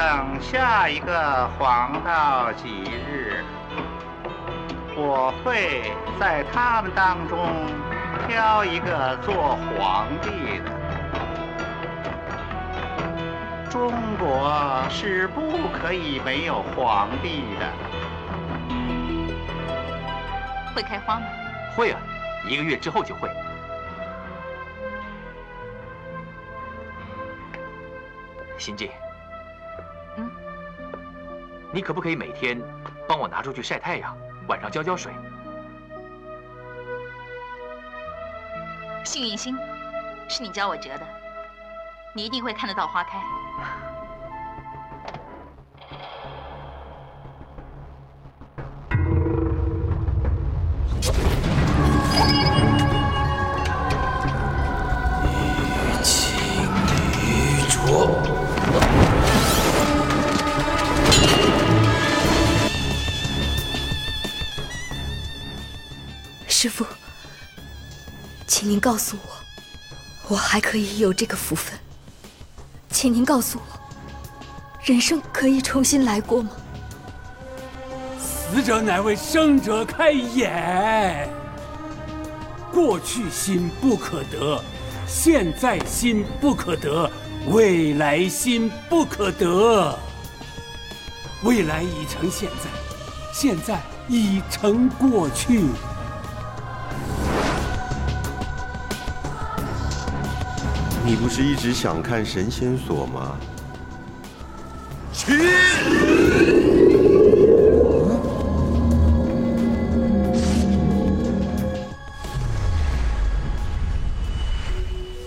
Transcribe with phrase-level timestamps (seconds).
[0.00, 3.44] 等下一个黄道吉日，
[4.96, 7.38] 我会在他们当中
[8.26, 10.70] 挑一个做皇帝的。
[13.68, 17.70] 中国是不可以没有皇帝的。
[20.74, 21.26] 会开花吗？
[21.76, 22.00] 会啊，
[22.48, 23.28] 一个月之后就会。
[28.56, 29.09] 心静，嗯，
[31.72, 32.60] 你可不可以每天
[33.06, 34.16] 帮我拿出去晒太阳，
[34.48, 35.12] 晚上浇浇水？
[39.04, 39.56] 幸运星
[40.28, 41.06] 是你教我折的，
[42.12, 43.18] 你一定会看得到花开。
[68.90, 71.78] 告诉我，我还可以有这个福分？
[72.90, 73.80] 请您告诉我，
[74.82, 76.50] 人生可以重新来过吗？
[78.18, 81.28] 死者乃为生者开眼，
[82.72, 84.60] 过去心不可得，
[85.06, 87.08] 现在心不可得，
[87.46, 89.96] 未来心不可得。
[91.44, 92.68] 未来已成现在，
[93.32, 95.66] 现在已成过去。
[101.10, 103.36] 你不是一直想看神仙锁吗？
[105.12, 105.32] 去！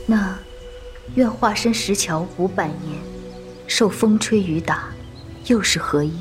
[0.06, 0.34] 那
[1.16, 2.98] 愿化身石桥五百年，
[3.68, 4.86] 受风吹雨打，
[5.48, 6.14] 又是何意？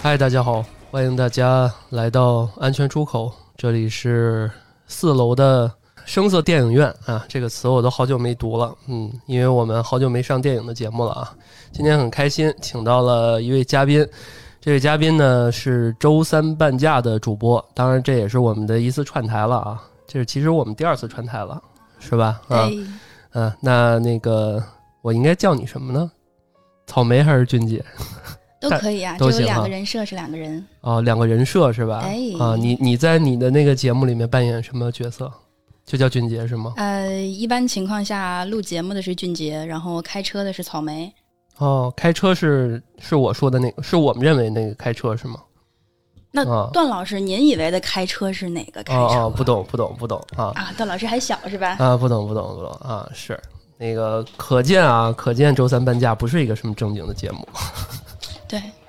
[0.00, 4.50] 嗨，大家好，欢迎大家来到安全出口，这里是
[4.86, 5.70] 四楼的
[6.06, 7.26] 声色电影院啊。
[7.28, 11.34] 这个词我都好久没读了，嗯，因为我们好久没上电影的节目了啊。
[11.72, 14.08] 今天很开心，请到了一位嘉宾，
[14.60, 19.82] 这位嘉宾呢是周三半价的主播，当然这也是我们的一次串台了啊。
[20.06, 21.60] 这是其实我们第二次串台了，
[21.98, 22.40] 是吧？
[22.48, 22.70] 啊，
[23.32, 24.62] 嗯、那那个
[25.02, 26.10] 我应该叫你什么呢？
[26.86, 27.84] 草莓还是俊姐？
[28.58, 31.98] 都可以啊，都有两啊个人设是两个人，哦，两个人设是吧？
[32.04, 35.30] 哎啊，你你在你的那个节目里面扮演什么角色？
[35.86, 36.74] 就叫俊杰是吗？
[36.76, 41.10] 呃，一般情况下录节目的是俊杰，然后开车的是草莓。
[41.58, 45.40] 哦，开车是是我说的那个，是我们认为那个开车是吗？
[46.32, 49.00] 那啊段老师，您以为的开车是哪个开车？
[49.00, 51.76] 哦哦，不懂不懂不懂啊啊，段老师还小是吧？
[51.78, 53.40] 啊，不懂不懂不懂啊，是
[53.78, 57.48] 那个可见啊，可见周三半价不是一个什么正经的节目。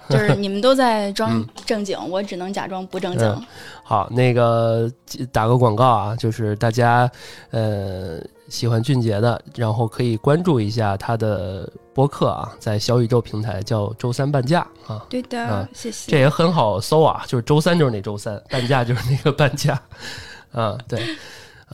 [0.10, 3.28] 对， 就是你们都在装嗯正经，我只能假装不正经。
[3.28, 3.46] 嗯
[3.84, 4.92] 好，那个
[5.32, 7.10] 打个广告啊，就是大家
[7.52, 8.20] 呃
[8.50, 16.12] 喜欢俊杰的，然后可以关注一下他的播客啊，在小宇宙平台叫周三半价啊，对的，啊谢谢。
[16.12, 19.82] 这也很好搜啊，就是周三就是那周三，半价就是那个半价，
[20.52, 21.02] 啊，对，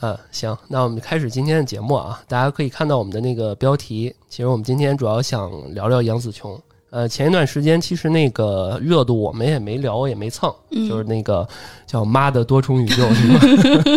[0.00, 6.56] 嗯，行，那我们开始今天的节目啊，大家可以看到我们的那个标题，其实我们今天主要想聊聊杨紫琼。
[6.94, 11.44] 呃，前一段时间其实那个热度我们也没聊，也没蹭，嗯就是那个
[11.88, 13.40] 叫“妈的多重宇宙”是吗？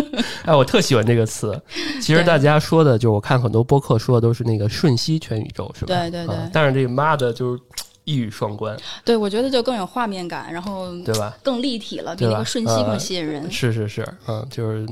[0.44, 1.56] 哎，我特喜欢这个词。
[2.02, 5.94] 其实大家说的，就是我看很多播客说的都是那个瞬息全宇宙，是吧？
[5.94, 7.62] 对对对啊但是这个“妈的”就是
[8.02, 11.36] 一语双关，对，我觉得就更有画面感，然后对吧？
[11.44, 13.48] 更立体了，比对吧那个瞬息呃更吸引人。
[13.48, 14.84] 是是是，嗯，就是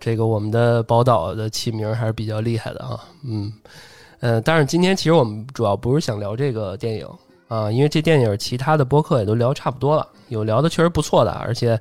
[0.00, 2.98] 这个我们的宝岛的起名还是比较厉害的啊，
[3.28, 3.52] 嗯，
[4.20, 7.06] 呃，但是今天其实我们主要不是想聊这个电影
[7.52, 11.78] 啊，因为这电影其他的播客也都聊差不多了，有聊的确实不错的，而且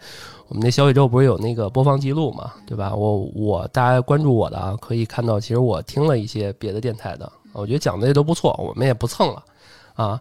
[0.50, 2.94] 我们那小宇宙不是有那个播放记录嘛，对吧？
[2.94, 9.42] 我我大家关注我的啊，可以看到，其实我听了一些别的电台的，我觉得讲的也都不错，我们也不蹭了
[9.96, 10.20] 啊，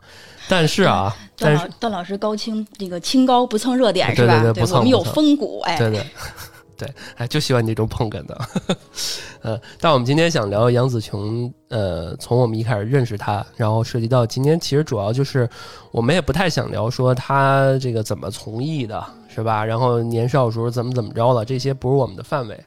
[0.48, 4.40] 但是啊，段老段老师高清那个清高不蹭热点对是吧？
[4.40, 6.06] 对对不蹭我们有风骨，哎，对对
[6.80, 8.40] 对，哎，就喜欢你这种捧哏的。
[9.42, 15.46] 呃，但我们今天想聊杨紫琼，呃，从我们一开始认识她，然后涉及到今天，其实主要就是
[15.90, 19.62] 我们也不太想聊说她这个怎么从艺的，是吧？
[19.62, 22.58] 然后年少时候怎么怎么着了，这些不是我们的范围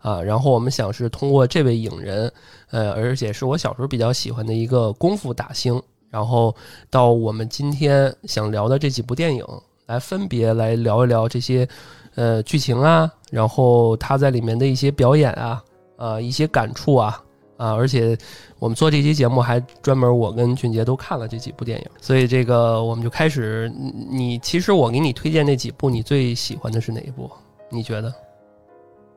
[0.00, 0.20] 啊。
[0.20, 2.30] 然后我们想是通过这位影人，
[2.70, 5.80] 呃，而且是我小时候比较喜欢的一个功夫打星，
[6.10, 6.54] 然后
[6.90, 9.42] 到我们今天想聊的这几部电影，
[9.86, 11.66] 来分别来聊一聊这些。
[12.14, 15.62] 呃剧情啊，然后他在里面的一些表演啊，
[15.96, 17.22] 呃一些感触啊，
[17.56, 18.16] 啊，而且
[18.58, 23.72] 我们做这期节目还专门我跟俊杰都看了这几部电影，所以这个我们就开始。
[24.10, 27.30] 你其实我给你推荐那几部，你最喜欢的是哪一部？
[27.70, 28.12] 你觉得？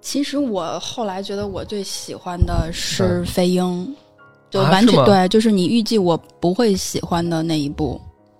[0.01, 3.95] 其实我后来觉得我最喜欢的是嗯飞鹰，
[4.51, 7.99] 就完全对，就是你预计我不会喜欢的那一部。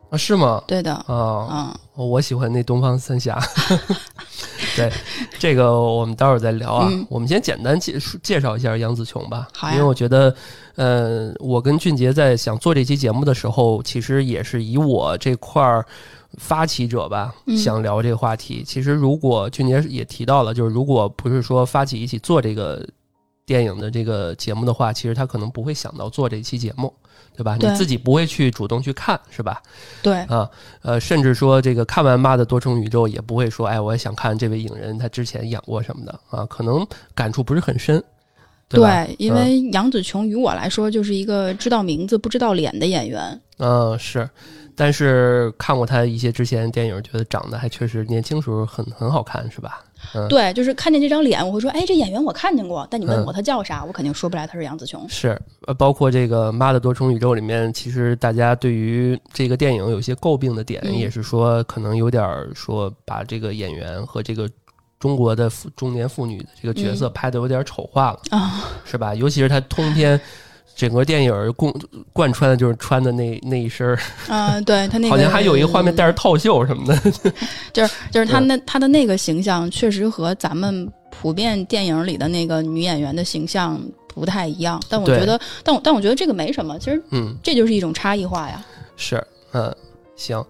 [0.10, 0.64] 啊，是吗？
[0.68, 3.40] 对的，啊，嗯，我喜欢那东方三侠。
[4.76, 4.92] 对，
[5.40, 6.88] 这个我们待会儿再聊啊。
[6.92, 10.36] 嗯我们先简单介介绍一下杨紫琼吧，好呀因为我觉得，
[10.76, 15.86] 呃，我跟俊杰在想做这期节目的时候，其实也是以我这块儿
[16.38, 18.64] 发起者吧，嗯想聊这个话题。
[18.66, 22.86] 其实如果俊杰也提到了，就是如果不是说发起一起做这个
[23.46, 26.94] 电影的这个节目的话，其实他可能不会想到做这期节目。
[27.38, 27.58] 对吧？
[27.60, 29.62] 你自己不会去主动去看，是吧？
[30.02, 30.50] 对，啊，
[30.82, 38.04] 呃，甚至说这个看完《妈的多重宇宙》也不会说，哎，我也想看这位影人他之前演过什么的啊，可能感触不是很深，
[38.70, 38.80] 对？
[38.80, 43.42] 对，因为杨紫琼于我来说就是一个知道名字不知道脸的演员。
[43.58, 44.30] 嗯、是，
[44.76, 49.84] 但是看过他一些之前的电影，觉得长得还确实年轻时候很很好看，是吧？
[50.14, 55.08] 嗯，对，就是看见这张脸，我会说，哎，这演员我看见过，但你问嗯我他叫啥，我肯定说不来他是杨紫琼。
[55.10, 64.50] 是，呃，包括这个《妈的多重宇宙》里面，其实大家对于这个电影有些诟病的点，嗯也是说可能有点儿说把这个演员和这个
[65.00, 68.20] 中国的妇中年妇女的这个角色嗯拍的有点丑化了。
[68.32, 69.14] 啊，是吧？
[69.16, 70.20] 尤其是他通篇
[70.76, 71.74] 整个电影儿贯
[72.12, 77.12] 贯穿的就是穿的那那一身儿， 嗯，对他那个好像还有一个画面带着套袖什么的。
[77.72, 83.82] 就是就是他嗯那他的那个形象，确实和咱们普遍电影里的那个女演员的形象
[84.14, 84.82] 不太一样。
[84.90, 88.64] 但我觉得，但我但我觉得这个没什么，其实嗯，这就是一种差异化呀。
[88.98, 89.74] 是，嗯，
[90.18, 90.44] 行。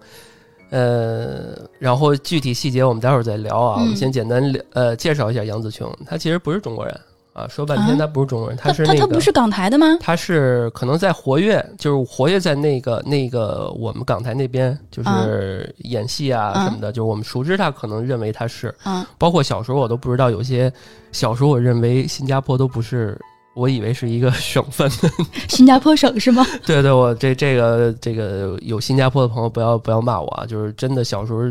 [0.70, 3.76] 呃，然后具体细节我们待会儿再聊啊。
[3.78, 7.00] 嗯我们先简单聊呃介绍一下杨紫琼，她其实不是中国人
[7.36, 9.86] 啊，说半天他不是中国人，他是那个他他不是港台的吗？
[10.00, 20.72] 他是可能在活跃，就是活跃在那个那个我们港台那边，就是演戏啊嗯什么的，就是我们熟知他，可能认为他是，嗯，包括小时候我都不知道，有些
[21.12, 23.20] 小时候我认为新加坡都不是，
[23.54, 24.90] 我以为是一个 省份。
[25.48, 26.42] 新加坡省是吗？
[26.64, 31.42] 对对，我这这个这个有新加坡的朋友不要不要骂我啊，就是真的小时候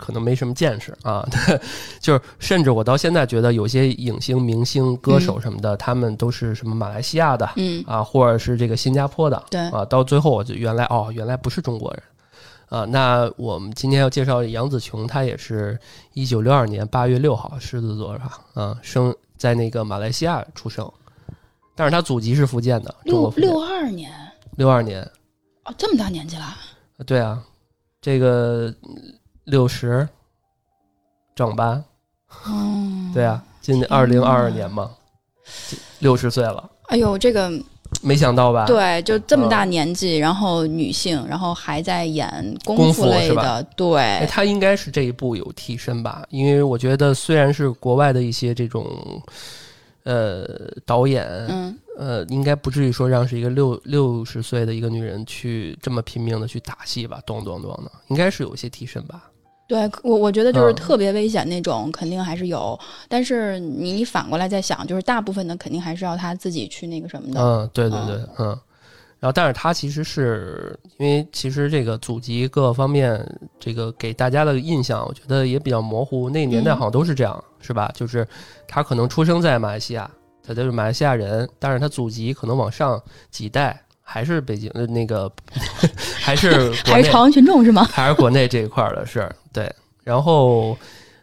[0.00, 1.24] 可能没什么见识啊，
[2.00, 12.02] 就是甚至我到现在觉得有些影星、明星、歌手什么的，他们都是什么马来西亚的，嗯，啊，或者是这个新加坡的，对啊，到最后我就原来哦，原来不是中国人，
[12.80, 15.78] 啊，那我们今天要介绍杨紫琼，她也是
[16.14, 18.38] 一九六二年八月六号狮子座是吧？
[18.54, 20.90] 啊，生在那个马来西亚出生，
[21.76, 24.10] 但是她祖籍是福建的，中六国六二年。
[24.56, 25.02] 六二年，
[25.64, 26.44] 哦，这么大年纪了。
[27.06, 27.42] 对啊，
[28.02, 28.74] 这个
[29.50, 30.08] 六十
[31.34, 31.82] 整吧，
[32.46, 34.90] 嗯，对啊，今二零二二年嘛，
[35.98, 37.50] 六十岁了，哎呦，这个
[38.02, 38.66] 没想到吧？
[38.66, 46.24] 对，就这么大嗯年纪，然后女性，然后还在演功功夫类的，哎，对，他应该是这一部有替身吧？
[46.30, 48.86] 因为我觉得虽然是国外的一些这种
[50.04, 50.46] 呃
[50.86, 59.29] 导演，嗯，呃，应该不至于说让是一个六六十岁的一个女人去这么拼命的去打戏吧，咚咚咚的，应该是有一些替身吧？
[59.70, 62.76] 对我我觉得就是嗯特别危险那种，肯定还是有，
[63.08, 68.58] 但是你你反过来再想，就是大部分的肯定还是要他自己去那个什么的，嗯，对对对，嗯。
[69.20, 73.24] 然后，但是他其实是因为其实这个祖籍各方面，
[73.60, 76.28] 这个给大家的印象，我觉得也比较模糊。
[76.30, 77.92] 那个年代嗯好像都是这样，是吧？
[77.94, 78.26] 就是
[78.66, 80.10] 他可能出生在马来西亚，
[80.42, 83.00] 他就是马来西亚人，但是他祖籍可能往上
[83.30, 83.80] 几代
[84.12, 85.30] 还是北京的那个，
[86.20, 87.84] 还是 还是朝阳群众是吗？
[87.92, 89.72] 还是国内这一块儿的是对。
[90.02, 90.76] 然后，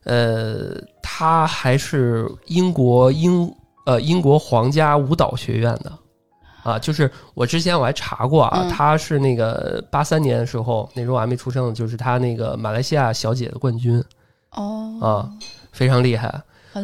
[0.06, 3.54] 呃，他还是英国英
[3.86, 5.92] 呃英国皇家舞蹈学院的
[6.64, 14.02] 啊，就是我之前我还查过啊，嗯他是那个八三年的时候，那时候我还没出生，就是他那个马来西亚小姐的冠军
[14.52, 15.30] 哦，啊，
[15.74, 16.42] 非常厉害。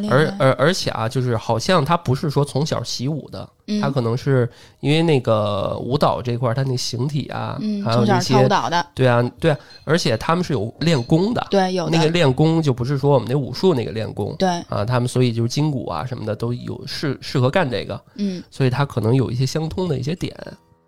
[0.10, 18.44] 而而而且啊，就是好像他不是说从小习武的，嗯他可能是因为那个舞蹈这块儿，他那形体啊，嗯，还有从小那些舞蹈的，对啊，对啊，而且他们是有练功的，对，有，那个练功就不是说我们那武术那个练功对，啊，他们所以就是筋骨啊什么的都有适适合干这个，嗯。
[18.52, 20.36] 所以他可能有一些相通的一些点，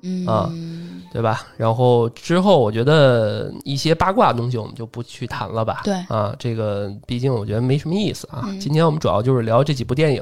[0.05, 0.25] 嗯。
[0.27, 0.49] 啊
[1.15, 1.43] 对吧？
[1.55, 5.93] 然后之后我觉得一些八卦的东西我们就不去谈了吧，对。
[6.09, 8.43] 啊，这个毕竟我觉得没什么意思啊。
[8.47, 8.59] 嗯。
[8.59, 10.21] 今天我们主要就是聊这几部电影，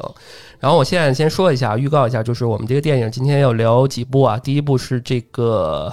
[0.59, 5.91] 然后我现在先说一下，预告一下，就是我们这个电影今天要聊几部啊，第一部是这个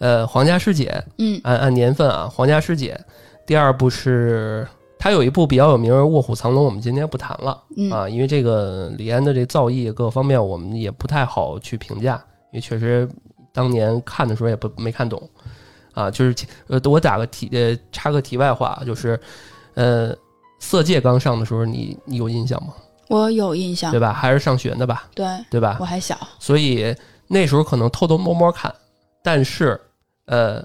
[0.00, 1.40] 呃《皇家师姐》，嗯。
[1.42, 3.00] 按按年份啊，《皇家师姐》，
[3.46, 7.90] 第二部是他有一部比较有名儿《卧虎藏龙》，我们今天不谈了、嗯。
[7.90, 13.08] 啊，因为这个李安的这造诣各方面我们也不太好去评价，因为确实
[13.52, 15.28] 当年看的时候也不没看懂
[15.92, 16.10] 啊。
[16.10, 19.18] 就是呃，我打个题呃插个题外话，就是
[19.74, 20.14] 呃，
[20.58, 22.74] 《色戒》刚上的时候，你你有印象吗？
[23.08, 24.12] 我有印象对，吧？
[24.12, 25.84] 还是上学呢吧，对对吧我？
[25.84, 26.94] 还小，所以
[27.26, 28.72] 那时候可能偷偷摸摸看，
[29.22, 29.80] 但是
[30.26, 30.64] 呃，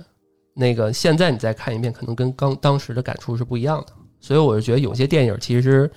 [0.54, 3.94] 那个现在你再看一遍，可能跟刚当时的感触是不一样的。
[4.22, 5.90] 所以我就觉得有些电影其实，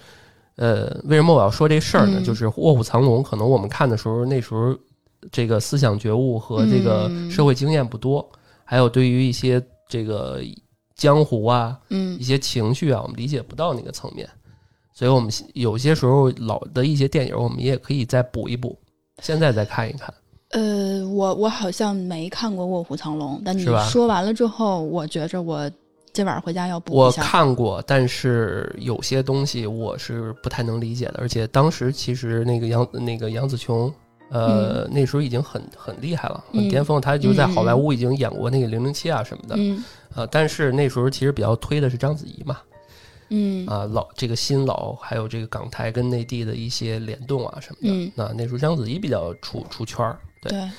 [0.56, 2.14] 呃，为什么我要说这事儿呢？
[2.18, 4.74] 嗯就是《卧虎藏龙》，可能我们看的时候，那时候
[5.30, 8.26] 这个思想觉悟和这个嗯社会经验不多，
[8.64, 10.40] 还有对于一些这个
[10.94, 14.28] 江湖啊、嗯一些情绪啊，我们理解不到那个层面。
[14.94, 18.76] 所以我们有些时候老的一些电影，我们也可以再补一补，
[19.22, 20.12] 现在再看一看。
[20.50, 25.70] 呃，我我好像没看过《卧虎藏龙》，但你说完了之后，我觉着我
[26.12, 27.22] 今晚回家要补我一下。
[27.22, 33.92] 看过，但是有些东西我是不太能理解的，而且当时其实那个杨那个杨紫琼，
[34.30, 39.82] 呃，那时候已经很很厉害了，很嗯巅峰，他就在好莱坞已经演过那个零零七啊什么的，嗯
[40.14, 42.58] 呃，但是那时候其实比较推的是章子怡嘛，
[43.30, 50.50] 嗯啊、老这个新老还有这个港台跟内地的一些联动啊什么的，嗯那那时候章子怡比较出出圈儿，对。
[50.50, 50.70] 对，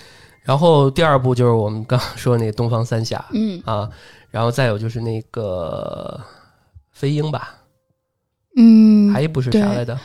[0.44, 3.90] 然后第二部就是我们刚刚说那个《东方三侠》，嗯啊，
[4.32, 6.20] 然后再有就是那个
[6.92, 7.56] 飞鹰吧，
[8.58, 10.00] 嗯，还一部是啥来着？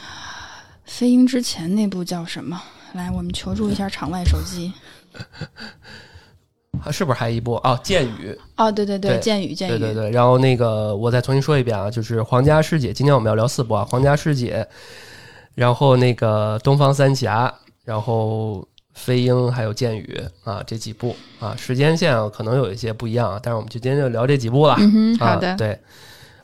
[0.84, 2.60] 飞鹰之前那部叫什么？
[2.94, 4.72] 来，我们求助一下场外手机。
[6.84, 7.78] 啊是不是还一部啊？
[7.84, 10.10] 剑雨，哦，对对对剑雨，剑雨，对对对。
[10.10, 14.66] 然后那个我再重新说一遍啊，就是《皇家师姐》，今天我们要聊四部啊，《皇家师姐》，
[15.54, 17.46] 然后那个《东方三侠》，
[17.84, 24.76] 然后飞鹰还有剑雨啊这几部啊，时间线啊可能有一些不一样啊，但是我们就今天就聊这几部了。
[25.18, 25.78] 好啊，的，对，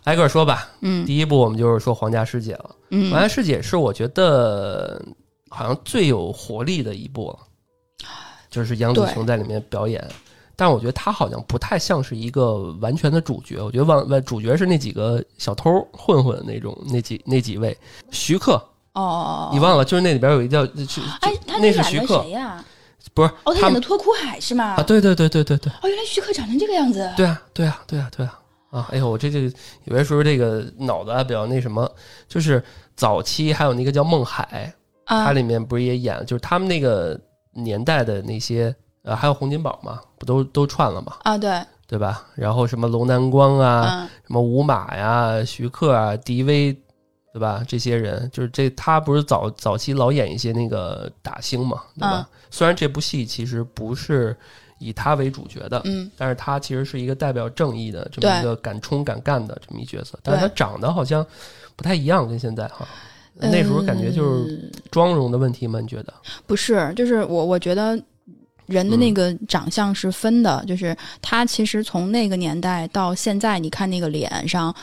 [0.04, 0.69] 挨个说吧。
[0.80, 2.71] 嗯第一部我们就是说《皇家师姐》了。
[2.90, 5.02] 嗯皇家师姐》是我觉得
[5.50, 7.38] 好像最有活力的一部了，
[8.49, 10.02] 就是杨紫琼在里面表演。
[10.57, 17.76] 但我觉得她好像不太像是一个完全的主角，我觉得完完主角是那几个小偷混混那种那几那几位。
[18.11, 18.52] 徐克，
[18.92, 19.85] 哦哦哦，你忘了？
[19.85, 20.83] 就是那里边有一叫，就
[21.21, 22.64] 哎，他那是徐克谁，呀？
[23.14, 24.75] 不是哦，他演的托苦海是吗？
[24.76, 24.83] 啊？
[24.83, 27.11] 对对对对对对哦，原来徐克长成这个样子。
[27.16, 28.38] 对啊对啊对啊对啊
[28.71, 28.88] 啊！
[28.92, 29.50] 哎呦，我这这
[29.85, 31.90] 有些时候这个脑子啊比较那什么，
[32.28, 32.62] 就是
[32.95, 34.69] 早期还有那个叫孟海，啊
[35.10, 37.20] 它里面不是也演，就是他们那个
[37.52, 42.24] 年代的那些，呃，还有洪金宝嘛，不都都串了嘛，啊，对，对吧？
[42.34, 46.72] 然后什么龙南光啊，嗯什么吴马呀、徐克啊、狄威，
[47.32, 47.64] 对吧？
[47.66, 52.28] 这些人就是这，他不是早早期老演一些那个打星嘛，对吧？
[52.50, 54.36] 虽然这部戏其实不是
[54.78, 61.24] 以他为主角的，嗯，但是他其实是一个代表正义的这么一个敢冲敢干的这么一角色，但是他长得好像
[61.74, 62.86] 不太一样，跟现在哈。
[63.49, 65.80] 那时候感觉就是嗯妆容的问题吗？
[65.80, 66.12] 你觉得？
[66.47, 68.00] 不是，就是我我觉得
[68.66, 74.75] 人的嗯那个长相是分的，就是他其实从那个年代到现在，你看那个脸上。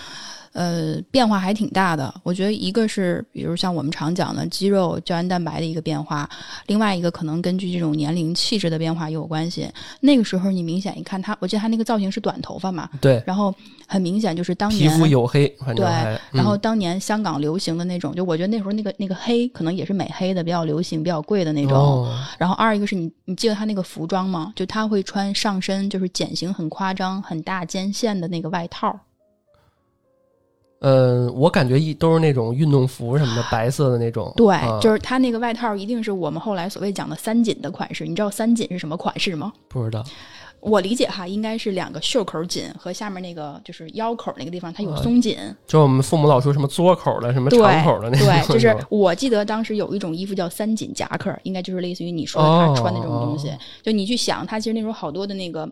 [0.58, 2.12] 呃，变化还挺大的。
[2.24, 6.28] 我觉得一个是，比如像我们常讲的肌肉、胶原蛋白的一个变化，
[6.66, 9.70] 另外一个可能根据这种年龄、气质的变化也有关系。
[10.00, 13.54] 那个时候你明显一看他，我记得他那个造型是短头发嘛，对，然后
[13.88, 21.78] 很明显就是当皮年肤黝黑，反正对还，然后嗯当年香港流行的那种，就我觉得那时候那个那个黑可能也是美黑的，比较流行、比较贵的那种。
[21.78, 24.52] 哦然后二一个是你你记得他那个服装吗？
[24.56, 29.00] 就他会穿上身就是减型很夸张、很大肩线的那个外套。
[30.80, 34.32] 呃，我感觉一都是那种运动服什么的，白色的那种。
[34.36, 38.06] 对，啊就是他那个外套一定是我们后来所谓讲的三紧的款式。
[38.06, 39.52] 你知道三紧是什么款式吗？
[39.68, 40.04] 不知道。
[40.60, 45.38] 我理解哈，应该是两个袖口紧和下面那个就是腰口那个地方它有啊松紧。
[45.68, 48.28] 就是我们父母老说什么缩口的，什么对长口的那种。
[48.28, 53.52] 对，就是我记得当时有一种衣服叫三紧夹克，应该就是类似于你说的哦他穿的这种东西。
[53.84, 55.70] 就你去想，他其实那时候好多的那个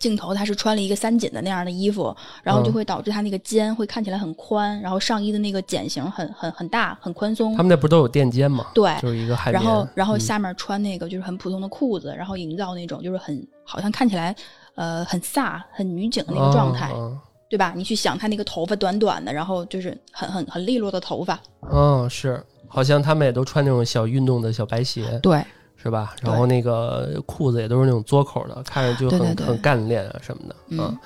[0.00, 7.62] 镜头，他是穿了一个三紧的那样的衣服，然后就嗯会导致他那个肩会看起来很宽，然后上衣的那个茧型很很很大，很宽松他。
[7.62, 8.66] 们那不都有垫肩吗？
[8.74, 9.62] 对就是一个海然。
[9.62, 14.34] 后然后嗯下面穿那个就是很普通的裤子，然后营造那种就是很好像看起来
[14.74, 17.16] 呃很飒、很女警的那个状态，哦
[17.50, 17.74] 对吧？
[17.76, 25.44] 你去想他那个头发短短的，然后就是很很很利落的头发，哦，是，好像他们也都穿那种小运动的小白鞋，对。
[25.82, 26.14] 是吧？
[26.22, 30.56] 然后那个裤子也都是那种嘬口的，看着就很很干练啊什么的。
[30.68, 31.00] 嗯啊，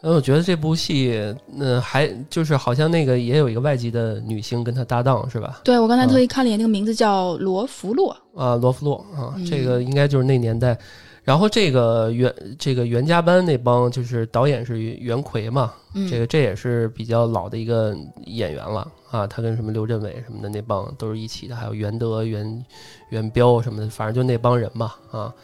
[0.00, 5.60] 那，我觉得这部戏，嗯、还就是好像那个也有一个外籍的女星跟他搭档，是吧？
[5.62, 8.16] 对，我刚才嗯特意看了一眼，那个名字叫罗福洛。
[8.34, 10.78] 啊，罗弗洛啊，嗯这个应该就是那年代。
[11.22, 17.96] 然后这个袁这个袁家班那帮就是导演是袁奎嘛，嗯这个这也是比较老的一个
[18.26, 22.64] 演员了啊，他跟什么刘镇伟什么的那帮都是一起的，还有袁德、袁
[23.10, 25.34] 袁彪什么的，反正就那帮人嘛啊。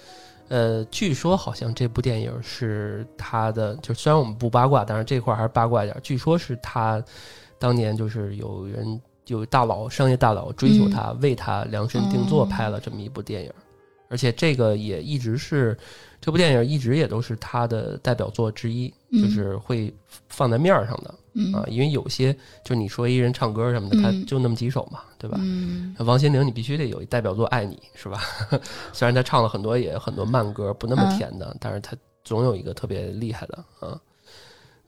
[0.48, 5.98] 呃，据说好像这部电影是他的，就虽然我们不八卦，但是这块还是八卦一点。
[6.04, 7.02] 据说是他
[7.58, 13.50] 当年就是有人有大佬商业大佬追求他，为他量身定做哦拍了这么一部电影，
[14.08, 15.76] 而且这个也一直是
[16.20, 19.92] 这部电影一直也都是他的代表作之一，嗯就是会
[20.28, 22.34] 放在面儿上的嗯啊，因为有些
[22.64, 25.36] 就你说一人唱歌什么的，他嗯就那么几首嘛，对吧？
[25.40, 28.20] 嗯王心凌，你必须得有一代表作《爱你》，是吧？
[28.92, 34.00] 虽然他唱了很多也很多慢歌，不那么嗯甜的，但是他总有一个特别厉害的啊。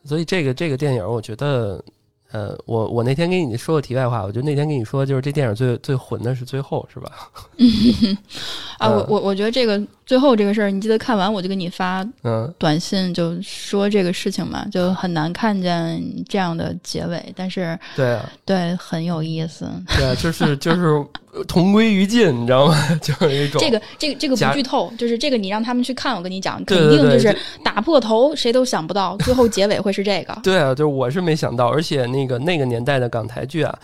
[0.04, 1.84] 所以这个这个电影，我觉得，
[2.30, 7.10] 呃，我我那天跟你说个题外话，我就那天跟你说，就是这电影最最混的是最后，是吧？
[8.78, 19.66] 啊，我嗯我我觉得这个最后这个事儿，你记得看完我就给你发嗯，短信，就说这个事情嘛，就很难看见这样的结尾，但是对啊，对很有意思。
[19.96, 21.02] 对啊，就是就是
[21.46, 22.74] 同归于尽，你知道吗？
[23.02, 30.38] 就是一种这个这个这个不剧透，就是这个你让他们去看，我跟你讲，肯定就是打破头，谁都想不到， 最后结尾会是这个。
[30.42, 33.78] 对啊，就是我是没想到，而且那个那个年代的港台剧啊，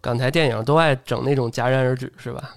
[0.00, 2.54] 港台电影都爱整那种戛然而止，是吧？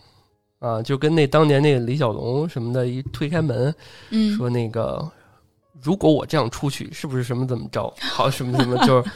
[0.59, 3.73] 啊，就跟那当年那个李小龙什么的，一推开门
[4.09, 5.09] 嗯，说那个，
[5.81, 7.93] 如果我这样出去，是不是什么怎么着？
[8.01, 9.09] 好什么什么，就是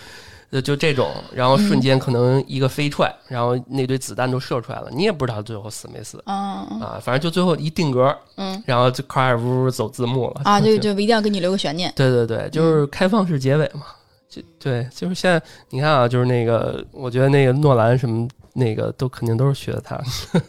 [0.53, 11.91] 呃就这种，然后瞬间可能一个飞踹，然后那堆子弹都射出来了，你也不知道最后死没死啊啊，反正就最后一定格，嗯然后就开始呜呜走字幕了啊，就 就一定要给你留个悬念。
[11.95, 13.81] 对对对，就是开放式结尾嘛。
[14.29, 19.98] 就对，就是现在你看啊，就是那个，我觉得那个诺兰什么那个都肯定都是学的他，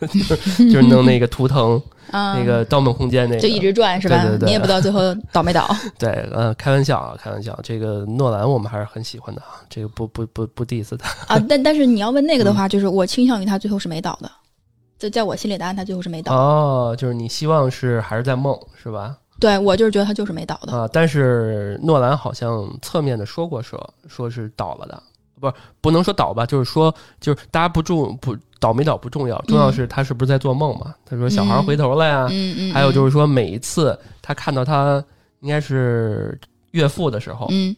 [0.07, 1.81] 就 是就是弄那个图腾，
[2.11, 4.23] 啊，那个《盗梦空间》那个，就一直转是吧？
[4.23, 5.01] 对对对你也不知道最后
[5.33, 5.69] 倒没倒。
[5.99, 7.59] 对，呃，开玩笑啊，开玩笑。
[7.63, 11.35] 这个诺兰我们还是很喜欢的啊，这个不不不不 diss 他。
[11.35, 14.31] 啊，但但是你要问那个的嗯话，就是我倾向于他最后是没倒的，
[14.99, 16.35] 就在我心里答案他最后是没倒。
[16.35, 19.17] 哦，就是你希望是还是在梦是吧？
[19.41, 20.73] 对我就是觉得他就是没倒的。
[20.73, 25.03] 啊，但是诺兰好像侧面的说过说说是倒了的，
[25.51, 30.95] 不是不能说倒吧，就是说就是大家不重不倒没倒不重要，重要是他是不是在做梦嘛？
[31.05, 35.05] 他说小孩回头了呀，嗯嗯，还有就是是说每一次他看到他
[35.41, 36.39] 应该是
[36.71, 37.77] 岳父的时候，嗯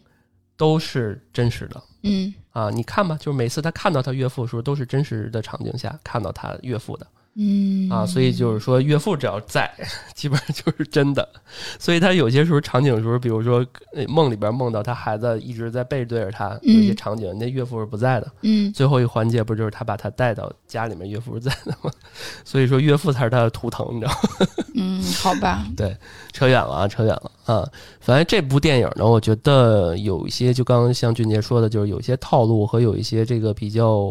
[0.57, 1.83] 都是真实的。
[2.03, 7.07] 嗯啊，你看吧，就是每次他看到他岳父的时候，都是真实的场景下看到他岳父的
[7.39, 9.71] 嗯啊，所以就是说岳父只要在，
[10.15, 11.29] 基本上就是真的。
[11.79, 18.33] 所以他有些时候场景的时候，比如说呃梦里边梦到他孩子一直在背对着他，有一些嗯场景，那岳父是不在的。
[18.43, 21.91] 嗯最后一个环节不就是他把他带到家里面，岳父是在的吗？
[22.45, 24.47] 所以说岳父才是他的图腾，你知道吗？
[24.75, 25.95] 嗯，好吧，对
[26.33, 27.69] 扯远了啊，扯远了啊。
[28.01, 34.11] 反正这部电影呢，我觉得有一些，就刚刚像俊杰说的，就是有一些套路和有一些这个比较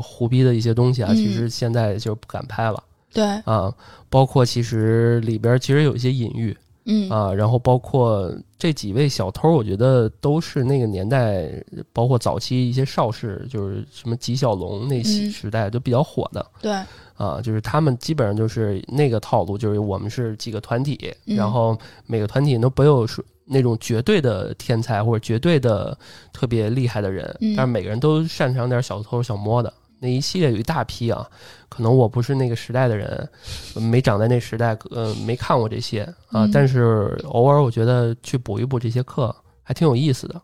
[0.00, 3.72] 胡逼的一些东西啊，嗯其实现在就不敢拍了对，啊。
[4.08, 11.48] 包括其实里边其实有一些隐喻嗯啊，然后包括这几位小偷，我觉得都是那个年代，
[11.92, 16.44] 包括早期一些邵氏，就是什么纪晓龙那时嗯时代都比较火的。
[16.60, 16.72] 对，
[17.14, 25.96] 啊，就是他们基本上就是那个套路，就是我们是几个团体，嗯然后每个团体都不有说那种绝对的天才或者绝对的
[26.32, 29.72] 特别厉害的人，嗯但是每个人都擅长点小偷小摸的。
[30.02, 31.24] 那一系列有一大批啊，
[31.68, 33.28] 可能我不是那个时代的人，
[33.74, 40.42] 没长在那时代，呃，没看过这些啊，嗯但是偶尔我觉得去补一补这些课还挺有意思的，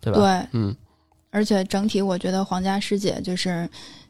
[0.00, 0.18] 对吧？
[0.18, 0.76] 对，嗯，
[1.30, 3.66] 而且整体我觉得皇家师姐就是。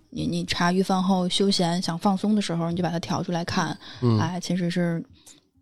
[0.08, 5.04] 你你茶余饭后休闲想放松的时候，你就把它调出来看，嗯，哎，其实是，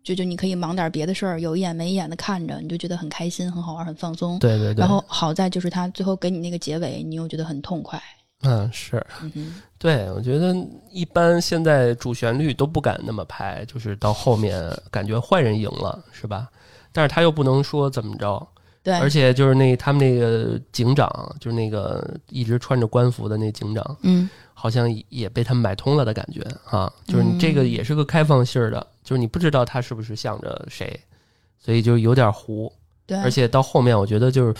[0.01, 4.39] 就就你可以忙点别的事儿，有一眼没一眼的看着，你就觉得很开心、很好玩、很放松。
[4.39, 8.01] 对对对，然后好在就是他最后给你那个结尾，你又觉得很痛快。
[8.43, 9.05] 嗯是。
[9.21, 10.55] 嗯，对，我觉得
[10.91, 16.49] 一般现在主旋律都不敢那么拍，就是到后面感觉坏人赢了，是吧？
[16.91, 18.47] 但是他又不能说怎么着，
[18.83, 26.91] 对，而且就是那他们那个警长，就是那个一直穿着官服的那警长，嗯好像也被他们买通了的感觉啊。
[27.05, 30.97] 就是你这个嗯也是个开放性儿的，就是你不知道他是不是向着谁，
[31.59, 32.71] 所以就有点糊。
[33.05, 34.55] 对，而且到后面，我觉得就是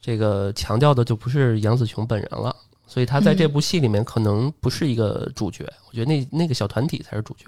[0.00, 2.56] 这个强调的就不是杨紫琼本人了，
[2.88, 7.44] 所以他在这嗯部戏里面可能不是一个主角，我觉得那那个小团体才是主角，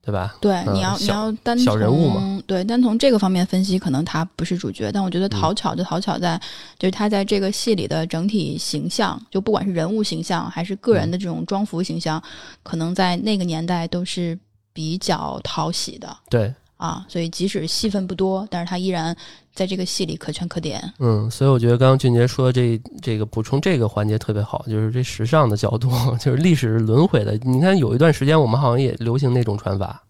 [0.00, 0.36] 对吧？
[0.40, 6.40] 对，嗯你要你要单小人物嘛对，单从这个方面分析，可能他不是主角，但我觉得嗯讨巧就讨巧在，
[6.78, 12.22] 就是他在这个戏里的整体形象，就不管是人物形象还是个人的这种装服形象，
[12.62, 14.38] 可能在那个年代都是
[14.72, 16.16] 比较讨喜的。
[16.30, 19.16] 对，啊，所以即使戏份不多，但是他依然
[19.54, 20.82] 在这个戏里可圈可点。
[20.98, 25.88] 嗯，所以我觉得刚刚俊杰说的这这个补充这个环节特别好，就是这时尚的角度，
[26.20, 27.36] 就是历史是轮回的。
[27.42, 30.02] 你看有一段时间我们好像也流行那种穿法，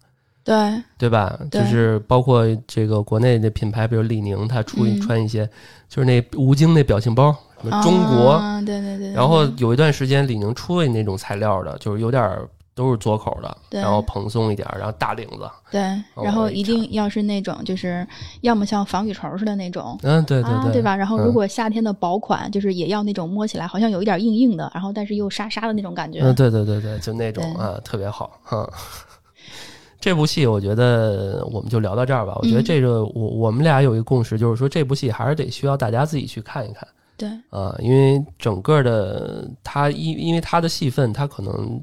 [0.43, 0.55] 对，
[0.97, 1.39] 对吧？
[1.51, 5.47] 对就是包括这个国内的品牌，比如李宁，他出嗯穿一些，
[5.87, 15.81] 就是那吴京那表情包，什么中国，啊、对对对对然后有一段时间李宁出了那种材料的，就是有点儿都是左口的，然后蓬松一点儿，然后大领子，对，
[16.13, 18.05] 哦然后一定要是那种就是
[18.41, 19.97] 要么像防雨绸似的那种。
[20.03, 20.93] 嗯，对对对，啊，对吧？
[20.95, 26.19] 然后嗯如果夏天的薄款，就是也要那种摸起来好像有一点硬硬的，然后但是又沙沙的那种感觉。
[26.19, 28.69] 嗯，对对对对，就那种对啊，特别好哈。
[29.97, 32.37] 这部戏我觉得我们就聊到这儿吧。
[32.41, 41.81] 我觉得嗯这个我我们俩有一个共识，就是说这部戏还是得需要大家自己去看一看对，啊，因为整个的他因因为他的戏份他可能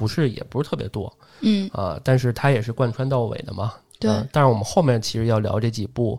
[0.00, 3.74] 不是也不是特别多嗯，啊，但是它也是贯穿到尾的嘛。
[3.98, 6.18] 对啊但是我们后面其实要聊这几部，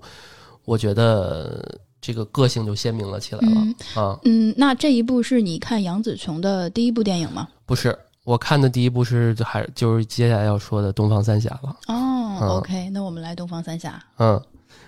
[0.65, 4.19] 我觉得这个个性就鲜明了起来了、嗯啊。
[4.23, 7.47] 嗯，那这一部是你看杨紫琼的第一部电影吗？
[7.65, 11.75] 不是，我看的第一部是还就是接下来要说的《东方三侠》了。
[11.87, 13.99] 哦、嗯 o k 那我们来东方三侠。
[14.19, 14.39] 嗯，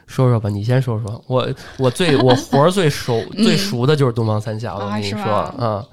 [0.05, 1.23] 说说吧，你先说说。
[1.25, 5.83] 我我最我活儿最熟 嗯最熟的就是《东方三侠》了，我啊跟你说啊。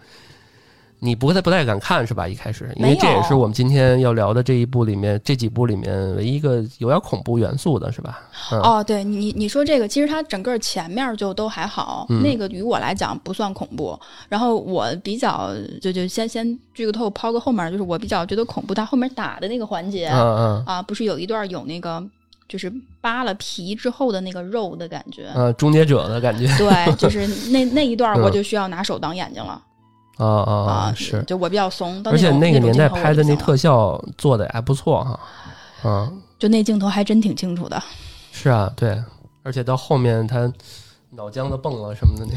[1.03, 2.29] 你不太不太敢看是吧？
[2.29, 8.21] 一开始，因为这也是我们今天要聊的这一部里面这几部里面唯一一个有点恐怖元素的是吧？
[8.53, 13.99] 嗯、哦，对你你说这个，其实它整个前面就都还好，嗯那个于我来讲不算恐怖。
[14.29, 22.03] 然后我比较就就先先剧个透，抛个后面，就是我比较觉得恐怖，它后面打的那个环节、啊，不是有一段有那个
[22.47, 25.29] 就是扒了皮之后的那个肉的感觉。
[25.35, 29.61] 嗯，终结者的感觉对，就是那那一段，嗯我就需要拿手挡眼睛了、
[30.27, 30.95] 啊啊啊啊！
[30.97, 32.03] 是，就我比较怂。
[32.05, 35.21] 而且那个年代拍的那特效做的还不错哈。
[35.85, 37.83] 嗯，就那镜头还真挺清楚的。
[38.33, 39.03] 是啊，对，
[39.43, 40.53] 而且到后面他
[41.13, 42.33] 脑浆子蹦了什么的那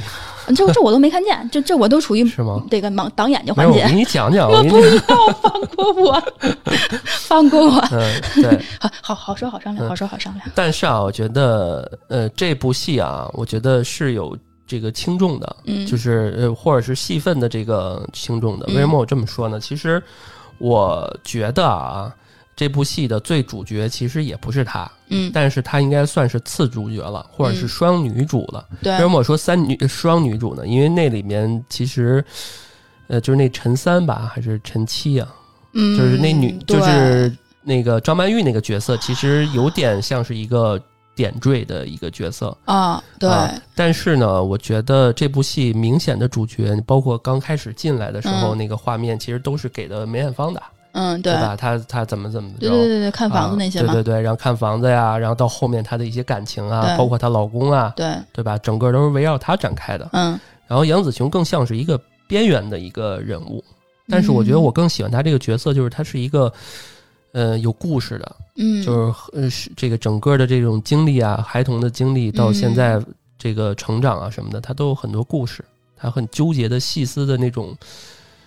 [0.47, 2.59] 个，这这我都没看见，这这我都处于是吗？
[2.71, 3.93] 这个盲挡眼睛环节给。
[3.93, 4.97] 你讲讲， 我不要
[5.41, 6.23] 放过我，
[7.27, 7.79] 放过我。
[7.91, 8.65] 嗯，对。
[8.79, 10.49] 好好好说好商量，嗯好说好商量。
[10.55, 14.35] 但是啊，我觉得呃，这部戏啊，我觉得是有
[14.73, 18.65] 这个轻重的，嗯，就是呃，或者是戏份的这个轻重的。
[18.69, 19.59] 嗯为什么我这么说呢？
[19.59, 20.01] 其实
[20.57, 22.12] 我觉得啊，
[22.55, 28.65] 这部戏的最主角其实也不是他，嗯，但是他应该算是次主角了，或者是嗯双女主了。
[28.81, 30.65] 对为什么我说三女双女主呢？
[30.65, 32.25] 因为那里面其实。
[33.07, 35.27] 呃，就是那陈三吧，还是陈七啊？
[35.73, 37.29] 嗯，就是那女，就是
[37.62, 40.81] 那个张曼玉那个角色，其实有点像是一个
[41.15, 42.56] 点缀的一个角色。
[42.65, 50.62] 啊，对，啊但是呢，我觉得这部戏明显的主角，包括刚开始进来的时候嗯那个画面，其实都是给的梅艳芳的，
[50.93, 51.56] 嗯，对，吧？
[51.56, 58.58] 她她怎么怎么着对对对对，看房子那些嘛，啊对对对，然后看房子呀，然后到后面她的一些感情啊，包括她老公啊，对，对吧？
[58.58, 60.10] 整个都是围绕她展开的。
[60.13, 63.63] 嗯然后杨紫琼更像是一个边缘的一个人物，
[64.08, 66.52] 但是我觉得我更喜欢她这个角色，就是她是一个
[67.33, 73.03] 呃有故事的，嗯，就是呃是这个整个的这种经历啊，孩童的经历到现在
[73.37, 75.63] 这个成长啊什么的，他都有很多故事，
[75.97, 77.75] 他很纠结的细思的那种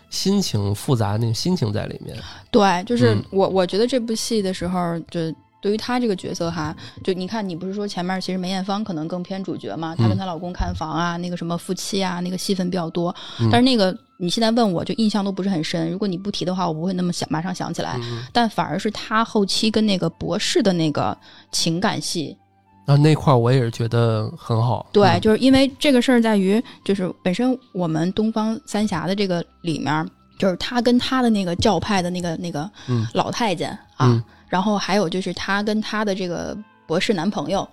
[0.09, 2.17] 心情复杂那种心情在里面。
[2.51, 3.25] 对，就是嗯。
[3.31, 5.21] 我我觉得这部戏的时候，就
[5.67, 13.49] 对于她这个角色哈，就你看，你不是说前面其实梅艳芳可能更偏主角嘛，她跟嗯她老公看房啊，那个什么夫妻啊，那个戏份比较多，嗯。
[13.51, 18.23] 但是那个你现在问我就印象都不是很深，如果你不提的话，我不会那么想马上想起来，嗯。
[18.33, 21.19] 但反而是她后期跟那个博士的那个
[21.51, 22.39] 情感戏，
[22.87, 24.89] 那，那块儿我也是觉得很好。
[24.93, 25.21] 对，嗯。
[25.21, 33.05] 就是因为这个事儿在于，就是本身我们东方三侠的这个里面，就是他跟他的那个教派的那个那个嗯。
[33.15, 36.57] 老太监啊，嗯然后还有就是她跟她的这个
[36.87, 37.69] 博士男朋友，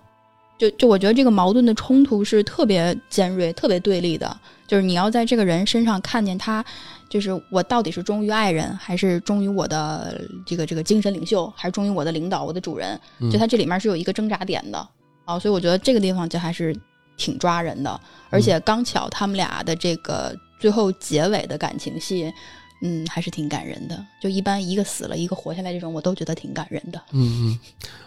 [0.58, 6.64] 就就我觉得这个矛盾的冲突是特别尖锐、特别对立的，就是你要在这个人身上看见他。
[7.10, 13.00] 就是我到底是忠于爱人，还是忠于我的这个这个精神领袖，还是忠于我的领导、我的主人？
[13.20, 14.88] 嗯就他这里面是有一个挣扎点的
[15.24, 16.76] 啊，所以我觉得这个地方就还是
[17.16, 22.34] 挺抓人的，而且刚巧他们俩的这个最后结尾的感情戏，
[22.86, 24.06] 嗯，还是挺感人的。
[24.20, 27.02] 就一般一个死了，一个活下来这种，我都觉得挺感人的。
[27.12, 27.60] 嗯嗯，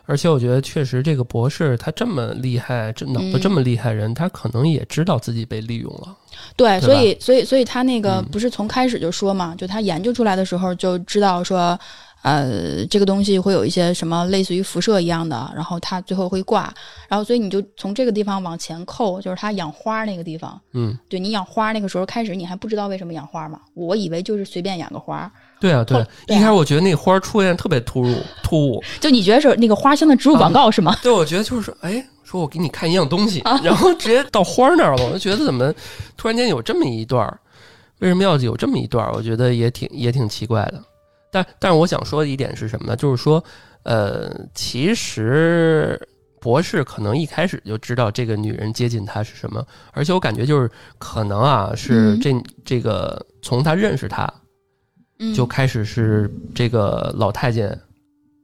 [0.04, 6.14] 而且我觉得确实这个博士他这么厉害，这脑子嗯这么厉害人，他可能也知道自己被利用了。
[6.56, 11.78] 对，对所以所以所以他那个嗯不是从开始就说嘛，就他研究出来的时候就知道说，
[12.22, 16.72] 呃，这个东西会有一些什么类似于辐射一样的，然后它最后会挂，
[17.09, 20.61] 然后所以你就从这个地方往前扣，就是它养花那个地方。
[20.72, 28.83] 嗯，对你养花那个时候开始你还不知道为什么养花嘛，我以为就是随便养个花，对啊，对，对啊一开始我觉得那花儿出现特别突兀，突兀。
[29.00, 30.96] 就你觉得是那个花香的植入广告是吗？
[31.02, 35.72] 对，我觉得就是说，哎，说我给你看一样东西，啊然后直接到花儿那儿了，我就觉得怎么
[36.16, 37.38] 突然间有这么一段儿？
[38.00, 39.12] 为什么要有这么一段儿？
[39.14, 40.83] 我觉得也挺也挺奇怪的。
[41.37, 42.96] 但但是我想说的一点是什么呢？
[42.96, 43.42] 就是说，
[43.83, 46.01] 呃，其实
[46.40, 52.33] 博士可能一开始就知道这个女人接近他是什么，而且我感觉就是可能啊，是嗯这、
[52.64, 54.33] 这个从他认识他
[55.18, 57.79] 嗯，就开始是这个老太监，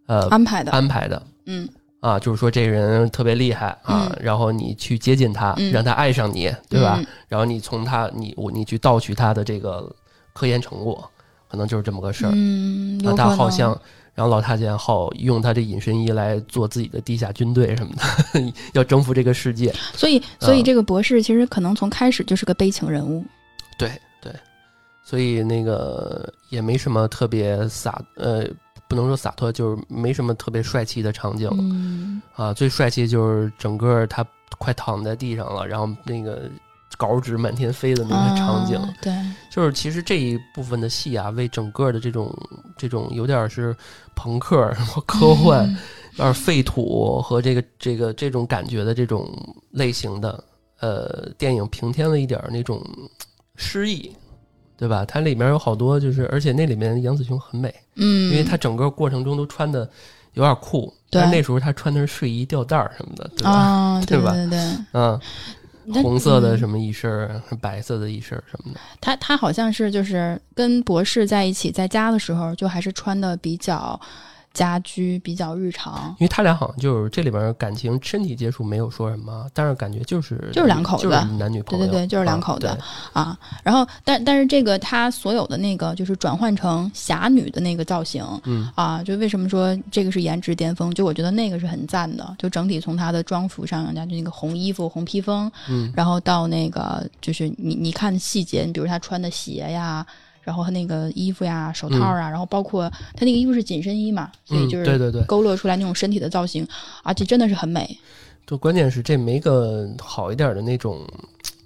[0.06, 1.22] 呃，安排的，安排的。
[1.46, 1.66] 嗯
[2.00, 6.96] 啊，就是说这个人特别厉害啊，嗯然后你去接近他，嗯让他爱上你，对吧？
[6.98, 9.88] 嗯然后你从他，你我你去盗取他的这个
[10.34, 11.08] 科研成果，
[11.52, 12.32] 可能就是这么个事儿。
[12.34, 13.78] 嗯，那他好像，
[14.14, 17.92] 然后老太监好用他这隐身衣来做自己的地下军队什么
[18.32, 19.70] 的， 要征服这个世界。
[19.92, 23.22] 所以所以嗯这个博士其实可能从开始就是个悲情人物。
[23.76, 24.32] 对对，
[25.04, 28.46] 所以那个也没什么特别洒，呃，
[28.88, 31.50] 不能说洒脱，就是没什么特别帅气的场景。
[31.52, 34.24] 嗯啊，最帅气就是整个他
[34.56, 36.50] 快躺在地上了，然后那个
[36.96, 39.12] 稿纸满天飞的那个场景，啊对，
[39.50, 42.32] 就是其实这一部分的戏啊，为整个的这种
[42.76, 43.74] 这种有点是
[44.14, 44.72] 朋克、
[45.06, 45.76] 科幻、嗯。
[46.12, 49.26] 有点废土和这个这个这种感觉的这种
[49.70, 50.44] 类型的
[50.80, 52.84] 呃电影平添了一点那种
[53.56, 54.12] 诗意。
[54.74, 55.04] 对吧？
[55.04, 59.88] 它里面有好多，就是而且那里面杨紫琼很美，嗯，因为她整个过程中都穿的
[60.32, 61.22] 有点酷，对。
[61.22, 63.50] 但那时候她穿的是睡衣吊带儿什么的，对吧？
[63.52, 64.32] 啊，对 对吧？
[64.32, 64.58] 对对，
[64.90, 65.20] 嗯，
[65.61, 65.61] 那
[66.02, 68.80] 红色的嗯什么一身儿，白色的一身儿什么的。
[69.00, 74.00] 他他好像是就是跟博士在一起，在家的时候就还是穿的比较
[74.52, 76.14] 家居，比较日常。
[76.18, 82.70] 因为他俩好像就是这里边感情身体接触没有说什么，但是感觉就是就是两口子就是男女朋友，对对对就是两啊口子对
[83.12, 90.92] 啊，然后但但是这个他所有的那个就是转换成侠女的那个造型嗯啊，就为什么说这个是颜值巅峰？
[90.94, 100.06] 就我觉得那个是很赞的，就整体从他的装服上，人家就那个红衣服、红披风，嗯然后到那个就是你你看细节，你比如他穿的鞋呀。
[100.42, 106.66] 然后他那个衣服呀、手套啊，然后包括他那个衣服是紧身衣嘛，所以嗯就是对对对勾勒出来那种身体的造型，
[107.02, 107.98] 而且真的是很美。
[108.46, 111.06] 就关键是这没个好一点的那种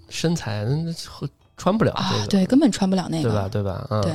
[0.08, 0.66] 身材，
[1.56, 3.48] 穿不了这个，啊，对，根本穿不了那个，对吧？
[3.48, 3.86] 对吧？
[3.90, 4.12] 嗯，对，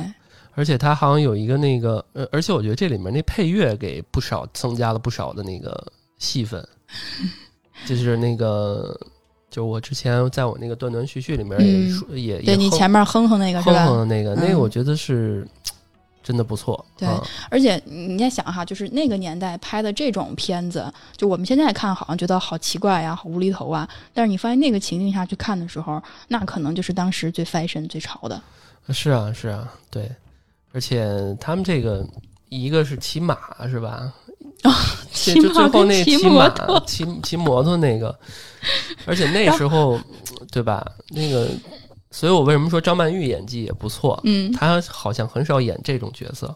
[0.54, 6.66] 而且他好像有一个那个，呃，而且我觉得这里面那配乐给不少增加了不少的那个戏份，
[7.84, 8.96] 就是那个，
[9.52, 13.86] 就我之前在我那个断断续续里面也嗯说、也也对你前面哼哼那个是哼吧？
[13.86, 15.46] 哼的那个，那个嗯我觉得是
[16.22, 16.82] 真的不错。
[16.96, 28.40] 对嗯而且你在想哈，就是那个年代拍的这种片子，就我们现在看好像觉得好奇怪呀、好无厘头啊，但是你发现那个情境下去看的时候，那可能就是当时最 fashion 最潮的。
[28.88, 30.10] 是啊，是啊，对，
[30.72, 32.06] 而且他们这个
[32.60, 33.38] 一个是骑马
[33.68, 34.12] 是吧？
[35.12, 36.48] 骑就最后那骑骑马
[36.86, 38.16] 骑骑摩托那个，
[39.06, 39.98] 而且那时候
[40.50, 40.86] 对吧？
[41.10, 41.48] 那个，
[42.10, 44.20] 所以我为什么说张曼玉演技也不错？
[44.24, 46.54] 嗯她好像很少演这种角色。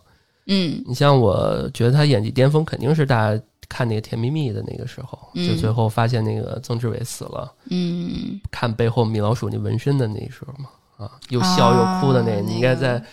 [0.48, 10.68] 嗯你像我觉得她演技巅峰肯定是大家看那个《甜蜜蜜》的那个时候，嗯就最后发现那个曾志伟死了，嗯，看背后米老鼠那纹身的那时候嘛，
[11.04, 13.04] 啊，又笑又哭的那，啊你应该那个在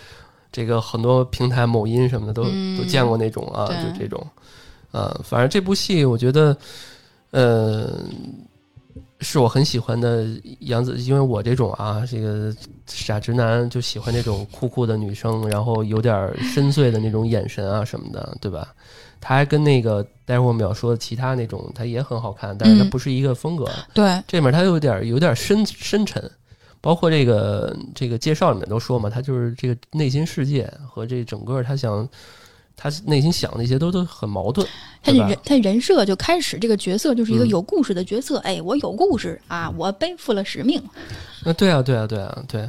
[0.54, 2.78] 这个很多平台、某音什么的都、嗯。
[2.78, 4.24] 都见过那种啊，就这种，
[4.92, 6.56] 呃，反正这部戏我觉得，
[7.30, 8.00] 呃，
[9.20, 10.26] 是我很喜欢的
[10.60, 12.54] 杨紫，因为我这种啊，这个
[12.86, 18.72] 傻直男就喜欢那种酷酷的女生，然后有点深邃的那种眼神啊什么的，对吧？
[19.20, 22.90] 她还跟那个待会儿我们要说的其他那种，她也很好看，但是她嗯。
[22.90, 23.66] 不是一个风格。
[23.94, 26.30] 对，这里面她有点有点深深沉，
[26.84, 32.06] 包括这个这个介绍里面都说嘛，他就是这个内心世界和这整个他想
[32.76, 34.66] 他内心想的一些都都很矛盾，
[35.02, 37.48] 他人 他人设就开始这个角色就是一个嗯。
[37.48, 40.82] 有故事的角色，哎，我有故事啊，我背负了使命。
[41.42, 42.68] 那对啊对啊对啊对，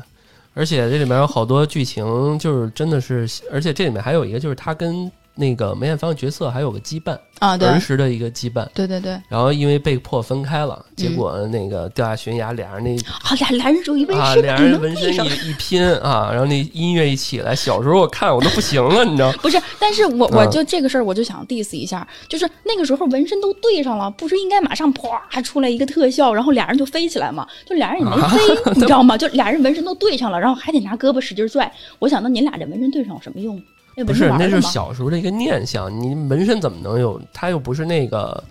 [0.54, 8.66] 而且这里面有好多剧情就是真的是，而且这里面还有一个就是他跟那个梅艳芳的角色还有个羁绊，啊，对儿时的一个羁绊。
[8.74, 19.32] 对对对，然后因为被迫分开了，结嗯果那个掉下悬崖，俩人那啊，俩俩人属于纹啊，身，俩人纹身一一拼啊，然后那音乐一起来，小时候我看我都不行了，你知道？
[19.34, 27.46] 不是，但是我我嗯就这个事儿，我就想 diss 一下，就是那个时候纹身都对上了，不是应该马上啪出来一个特效，然后俩人就飞起来嘛？
[27.66, 28.40] 就俩人也没啊飞，
[28.74, 29.18] 你知道吗？
[29.18, 31.70] 就俩人纹身都对上了，然后还得拿胳膊使劲拽。
[32.00, 33.62] 我想，到你俩这纹身对上有什么用？
[33.96, 35.90] 那不是，那是小时候的一个念想。
[36.02, 37.20] 你纹身怎么能有？
[37.34, 38.44] 他又不是那个，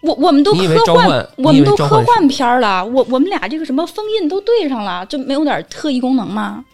[0.00, 6.64] 我我们都科幻，我们都科幻片了，我我们俩这个什么封印都对上了，就没有点特异功能吗？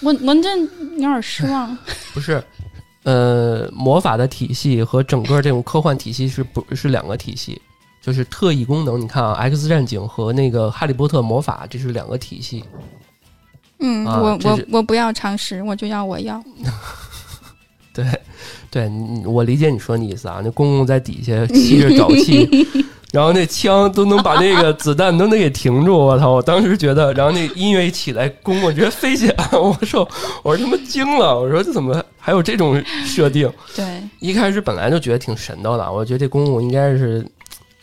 [0.00, 1.76] 我我这有点失望。
[2.12, 2.42] 不是，
[3.04, 7.60] 呃，魔法的体系和整个这种科幻体系是不是两个体系？
[8.02, 12.62] 就是特异功能，你看啊，《X 战警》和那个《哈利波特》魔法，这是两个体系。
[13.86, 16.42] 嗯，啊我我我不要常识，我就要我要。
[17.92, 18.04] 对，
[18.70, 18.90] 对，
[19.24, 20.40] 我理解你说的意思啊。
[20.42, 22.48] 那公公在底下吸着沼气，
[23.12, 25.96] 然后那枪都能把那个子弹都能给停住。
[25.96, 26.30] 我操！
[26.30, 30.08] 我当时觉得，然后那音乐一起来，公公直接飞起来，我说
[30.42, 33.48] 我说他妈惊了，我说这怎么还有这种设定？
[33.76, 37.24] 对，一开始本来就觉得挺神叨的，我觉得这公公应该是，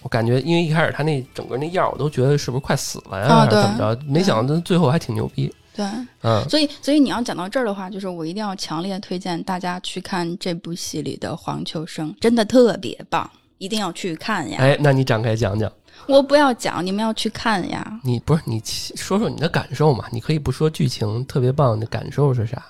[0.02, 4.02] 我感觉因为一开始他那整个那样，我都觉得是不是快死了呀，啊还是怎么着？
[4.06, 5.50] 没想到最后还挺牛逼。
[5.76, 5.86] 对，
[6.24, 14.58] 嗯，所以所以你要讲到这儿的话，就是我一定要强烈推荐大家去看这部戏里的黄秋生，真的特别棒，一定要去看呀！
[14.60, 15.72] 哎，那你展开讲讲，
[16.08, 18.00] 我不要讲，你们要去看呀！
[18.04, 20.06] 你不是你说说你的感受嘛？
[20.12, 22.62] 你可以不说剧情特别棒，你的感受是啥？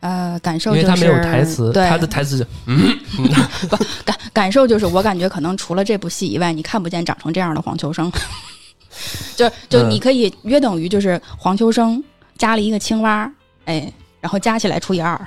[0.00, 2.96] 呃，感受就是因为他没有台词，对他的台词就嗯，
[4.04, 8.10] 感感受就是，我感觉可能除了这部戏以外，你看不见长成这样的黄秋生。
[9.36, 12.02] 就就嗯你可以约等于就是黄秋生
[12.36, 13.30] 加了一个青蛙，
[13.64, 15.18] 哎，然后加起来除以二，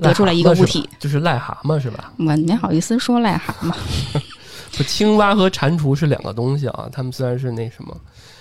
[0.00, 0.88] 得出来一个物体。
[0.98, 2.12] 就是癞蛤蟆是吧？
[2.18, 3.72] 我没好意思说癞蛤蟆，
[4.76, 6.88] 不，青蛙和蟾蜍是两个东西啊。
[6.92, 7.96] 他们虽然是那什么，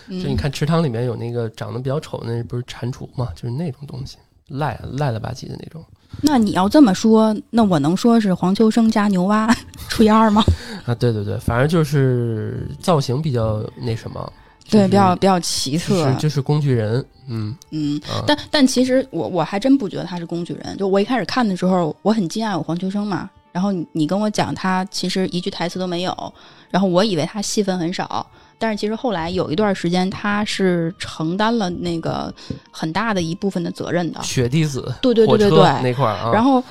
[0.07, 3.27] 嗯就你看池塘里面有那个长得比较丑的，那不是蟾蜍嘛？
[3.35, 4.17] 就是那种东西，
[4.49, 5.83] 赖赖了吧唧的那种
[6.21, 9.53] 那你要这么说，那我能说是黄秋生加牛蛙
[9.89, 10.41] 除以二吗？
[10.85, 10.95] 啊。
[10.95, 14.31] 对对对，反正就是造型比较那什么，就
[14.69, 15.95] 对，比较比较奇特。
[15.95, 20.77] 就是就是工具人，嗯嗯，啊，但但其实我我还真不觉得他是工具人。
[20.77, 26.33] 就我一开始看的时候，我很惊讶有黄秋生嘛，然后你你跟我讲他其实一句台词都没有，
[26.69, 28.25] 然后我以为他戏份很少，
[28.57, 32.33] 但是其实后来有一段时间他是承担了那个
[32.71, 34.21] 很大的一部分的责任的。
[34.23, 36.63] 雪滴子对对对对对那块儿啊，然后，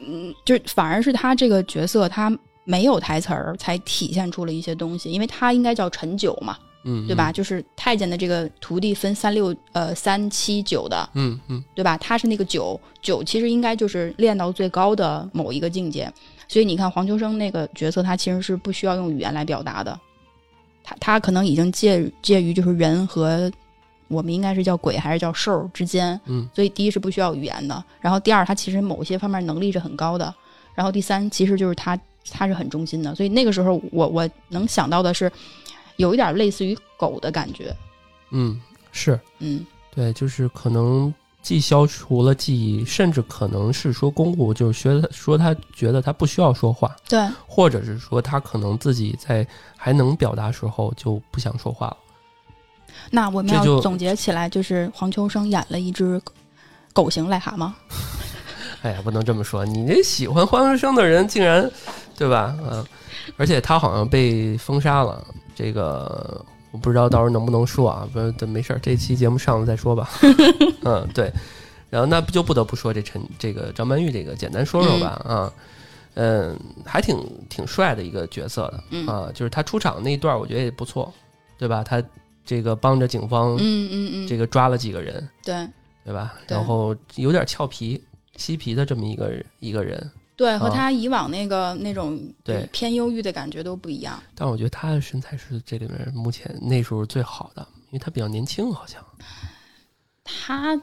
[0.00, 2.30] 嗯，就反而是他这个角色他
[2.64, 6.56] 没有台词儿，才体现出了一些东西，因为他应该叫陈九嘛，
[6.90, 7.30] 嗯，对吧？
[7.30, 11.38] 就是太监的这个徒弟分三六呃三七九的，嗯？
[11.48, 11.98] 嗯对吧？
[11.98, 16.10] 他是那个九九，其实应该就是练到最高的某一个境界。
[16.48, 20.00] 所以你看黄秋生那个角色，他其实是不需要用语言来表达的，
[20.82, 23.52] 他他可能已经介介于就是人和
[24.08, 26.18] 我们应该是叫鬼还是叫兽之间。
[26.24, 30.34] 嗯所以第一是不需要语言的，然后第二他其实某些方面能力是很高的，
[30.74, 31.98] 然后第三其实就是他
[32.30, 33.14] 他是很忠心的。
[33.14, 35.30] 所以那个时候我我能想到的是，
[35.98, 37.72] 有一点类似于狗的感觉，
[38.30, 39.64] 嗯，是嗯。
[39.94, 51.96] 对，就是可能既消除了记忆，甚至可能是说公公就是学他说他觉得他不需要说话，对，或者是说他可能自己在还能表达时候就不想说话了。
[53.10, 56.20] 那我们要总结起来，就是黄秋生演了一只
[56.92, 57.72] 狗型癞蛤蟆。
[58.82, 61.68] 哎呀，不能这么说，你这喜欢黄秋生的人竟然，
[62.16, 62.56] 对吧？
[62.60, 62.84] 嗯、
[63.36, 65.26] 而且他好像被封杀了，
[65.58, 68.08] 这个我不知道到时候能不能说啊？
[68.12, 70.08] 不是，没事儿，这期节目上了再说吧。
[70.84, 71.32] 嗯，对。
[71.90, 75.52] 然后那不就不得不说这陈这个张曼玉这个简单说说吧啊，
[76.14, 77.18] 嗯，还挺
[77.48, 81.12] 挺帅的一个角色的嗯啊，就是他出场那一段我觉得也不错，
[81.58, 81.82] 对吧？
[81.82, 82.00] 他
[82.44, 85.66] 这个帮着警方嗯嗯嗯，这个抓了几个人，对
[86.04, 86.34] 对吧？
[86.46, 88.00] 然后有点俏皮、
[88.36, 94.22] 嬉皮的这么一个一个人，对，和啊他以往那个那种对偏忧郁的感觉都不一样。
[94.36, 99.04] 但我觉得他的身材是这里面目前那时候最好的，因为他比较年轻，好像
[100.22, 100.80] 他，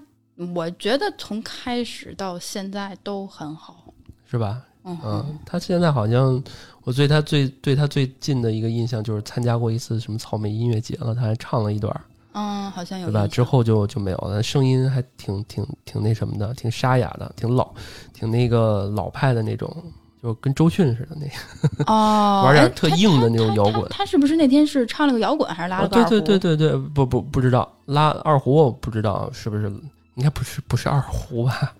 [0.53, 3.93] 我觉得从开始到现在都很好。
[4.29, 4.61] 是吧？
[4.83, 6.43] 嗯嗯，他现在好像
[6.83, 12.01] 我对他最对他最近的一个印象就是参加过一次什么草莓音乐节了，他还唱了一段儿，
[12.35, 13.25] 嗯，好像有对吧？
[13.25, 17.73] 之后就就没有了，声音还挺挺挺那什么的，挺沙哑的，挺老，
[18.13, 19.73] 挺那个老派的那种，
[20.21, 21.91] 就跟周迅似的那个。
[21.91, 26.09] 哦， 玩点特硬的那种摇滚他他是不是那天是唱了个摇滚，还是拉了哦对个？
[26.09, 29.71] 对对对对，不不不知道拉二胡，我不知道是不是，
[30.15, 31.73] 应该不是不是二胡吧？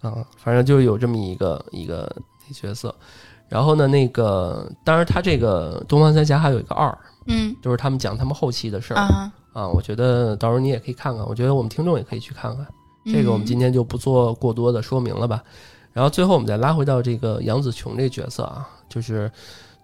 [0.00, 2.10] 啊，反正就有这么一个一个
[2.54, 2.94] 角色。
[3.46, 9.66] 然后呢，那个当然他这个《东方三侠》还有一个二，嗯就是他们讲他们后期的事儿啊，啊。
[9.66, 12.66] 我觉得到时候你也可以看看，我觉得我们听众也可以去看看。
[13.06, 15.42] 这个我们嗯今天就不做过多的说明了吧。
[15.92, 19.30] 然后最后我们再拉回到这个杨紫琼这角色啊，就是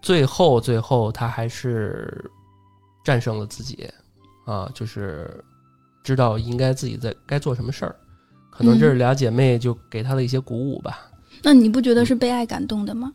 [0.03, 2.31] 最后最后她还是
[3.05, 3.89] 战胜了自己
[4.45, 5.43] 啊，就是
[6.03, 7.95] 知道应该自己在该做什么事儿。
[8.51, 11.09] 可能这是俩姐妹就给她的一些鼓舞吧。
[11.43, 13.13] 那你不觉得是被爱感动的吗？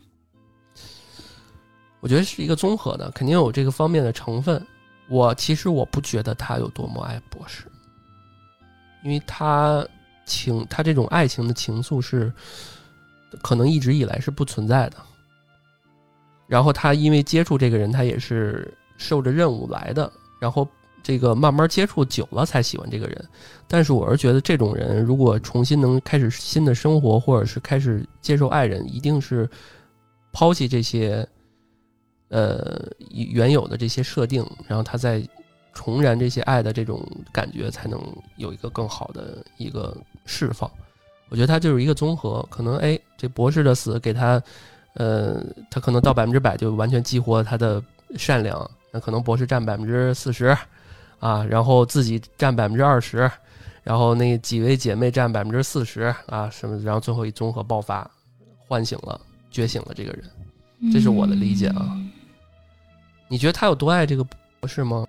[2.00, 4.64] 我觉得是一个综合的，肯定有这个方面的成分。
[5.08, 7.64] 我其实我不觉得他有多么爱博士，
[9.04, 9.86] 因为他
[10.24, 12.32] 情他这种爱情的情愫是
[13.40, 14.96] 可能一直以来是不存在的。
[16.48, 20.66] 然后他因为接触这个人，他也是受着任务来的，然后
[21.02, 23.28] 这个慢慢接触久了才喜欢这个人。
[23.68, 29.48] 但是我是觉得这种人如果重新能开始新的生活，或者是开始接受爱人，一定是
[30.32, 31.24] 抛弃这些。
[32.28, 35.22] 呃，原有的这些设定，然后他再
[35.72, 38.00] 重燃这些爱的这种感觉，才能
[38.36, 40.70] 有一个更好的一个释放。
[41.28, 44.40] 我觉得他就是一个综合，可能哎，这博士的死给他，
[44.94, 47.82] 呃，他可能到百分之百就完全激活他的
[48.16, 50.56] 善良，那可能博士占百分之四十，
[51.18, 53.30] 啊，然后自己占百分之二十，
[53.82, 58.08] 然后那几位姐妹占百分之四十啊，什么，然后最后一综合爆发，
[58.66, 59.20] 唤醒了、
[59.50, 62.00] 觉醒了这个人，这是我的理解啊。
[63.28, 65.04] 你觉得他有多爱这个博士吗？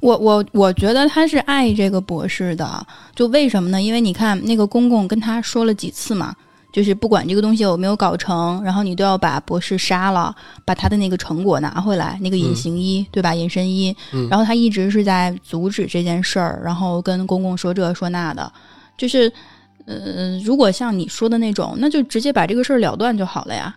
[0.00, 3.82] 我我我觉得他是爱这个博士的，就为什么呢？
[3.82, 6.34] 因为你看那个公公跟他说了几次嘛，
[6.72, 10.34] 就是不管这个东西有没有搞成，然后你都要把博士杀了，
[10.64, 13.34] 把他的那个成果拿回来，那个隐形衣对吧？
[13.34, 13.94] 隐身衣，
[14.30, 18.50] 然后他一直是在阻止这件事儿，然后跟公公说这说那的，
[18.96, 19.30] 就是
[19.84, 23.76] 呃，如果像你说的那种，那就直接把这个事儿了断就好了呀。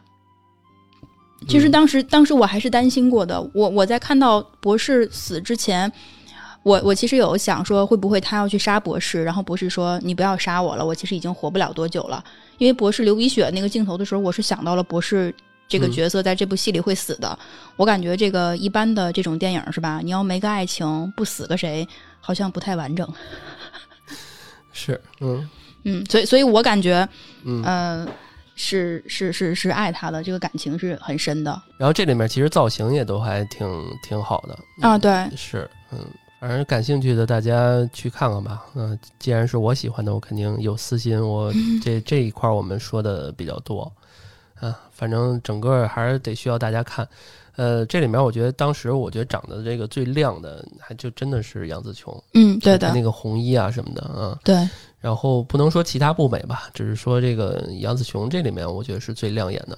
[1.48, 3.40] 其实当时，当时我还是担心过的。
[3.54, 5.92] 我我在看到博士死之前，
[6.64, 9.24] 我我其实有想说，会不会他要去杀博士？
[9.24, 12.24] 然后博士说：“你不要杀我了，我其实已经活不了多久了。”
[12.58, 15.34] 因为博士流鼻血那个镜头的时候，我是想到了博士
[15.68, 17.38] 这个角色在这部戏里会死的。
[17.76, 20.00] 我感觉这个一般的这种电影是吧？
[20.04, 21.88] 你要没个爱情，不死个谁，
[22.22, 23.08] 好像不太完整。
[24.72, 25.50] 是，嗯
[25.84, 27.08] 嗯，所以所以我感觉，
[27.44, 28.08] 嗯。
[28.56, 31.62] 是是是是爱他的，这个感情是很深的。
[31.78, 33.68] 然后这里面其实造型也都还挺
[34.04, 36.00] 挺好的啊，对，是，嗯，
[36.40, 38.66] 反正感兴趣的大家去看看吧。
[38.76, 41.20] 嗯，既然是我喜欢的，我肯定有私心。
[41.20, 41.52] 我
[41.82, 43.92] 这这一块我们说的比较多，
[44.60, 47.08] 啊，反正整个还是得需要大家看。
[47.56, 52.24] 呃，这里面我觉得当时我觉得长得这个最亮的，还就真的是杨紫琼。
[52.34, 54.38] 嗯，对的，那个红衣啊什么的啊。
[54.44, 54.56] 对。
[55.04, 59.78] 然后不能说其他不美吧，只是说这个杨紫琼这里面我觉得是最亮眼的。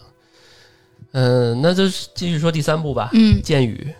[1.13, 3.09] 嗯，那就继续说第三部吧。
[3.13, 3.91] 嗯，剑雨。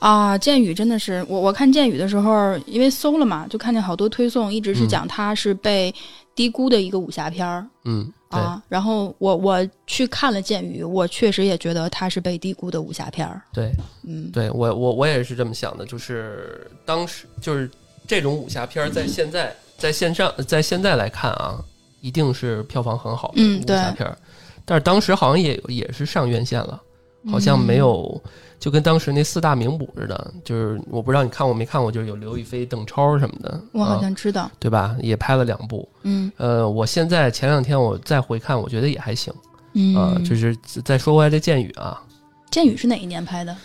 [0.00, 5.94] 啊，剑雨真的是我我看剑雨的时候，因为搜了嘛，就看见好多推送，一直是讲它是被
[6.34, 7.64] 低估的一个武侠片儿。
[7.84, 8.12] 嗯。
[8.28, 13.40] 啊，然后我我去看了《剑雨》，我确实也觉得它是被低估的武侠片儿。
[13.52, 13.70] 对，
[14.08, 17.70] 嗯，对我我我也是这么想的，就是当时就是
[18.08, 21.58] 这种武侠片在现在在线上在现在来看啊，
[22.00, 24.16] 一定是票房很好的武侠片儿，
[24.64, 26.80] 但是当时好像也也是上院线了，
[27.28, 28.22] 好像没有。
[28.60, 33.60] 就跟当时那四大名捕似的，就是我不知道你看过没看过，就是有刘亦菲、邓超什么的。
[33.72, 34.96] 我好像知道，对吧？
[35.00, 35.88] 也拍了两部。
[36.04, 36.30] 嗯。
[36.36, 39.34] 呃，我现在前两天我再回看，我觉得也还行。
[39.72, 39.96] 嗯。
[39.96, 42.00] 啊，就是再说回来这《剑雨》啊，
[42.52, 43.56] 《剑雨》是哪一年拍的？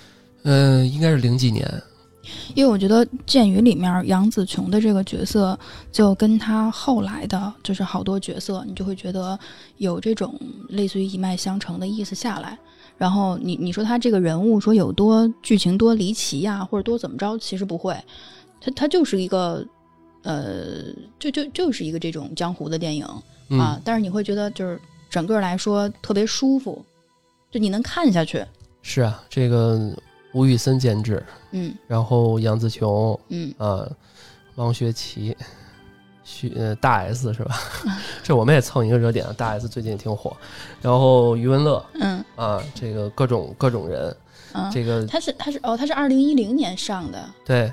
[0.41, 1.63] 嗯，应该是零几年。
[2.55, 5.57] 因为我觉得《剑雨》里面杨紫琼的这个角色，
[5.91, 9.38] 就跟她后来的，就是好多角色，你就会觉得
[9.78, 10.34] 有这种
[10.69, 12.57] 类似于一脉相承的意思下来。
[12.97, 17.38] 然后你你说他这个人物说有多剧情多离奇呀，或者多怎么着？
[17.38, 17.95] 其实不会，
[18.59, 19.63] 他他就是一个，
[20.23, 20.86] 呃，
[21.19, 23.05] 就就就是一个这种江湖的电影
[23.59, 23.80] 啊。
[23.86, 26.84] 但是你会觉得就是整个来说特别舒服，
[27.51, 28.43] 就你能看下去。
[28.82, 29.95] 是啊，这个
[30.38, 33.89] 吴宇森监制，嗯，然后杨紫琼，嗯啊，
[34.55, 35.35] 王学圻。
[36.29, 37.55] 徐呃大 S 是吧？
[38.21, 40.35] 这我们也蹭一个热点啊，大 S 最近也挺火。
[40.81, 44.13] 然后余文乐，嗯啊，这个各种各种人，
[44.69, 47.29] 这个他是他是哦，他是二零一零年上的。
[47.45, 47.71] 对，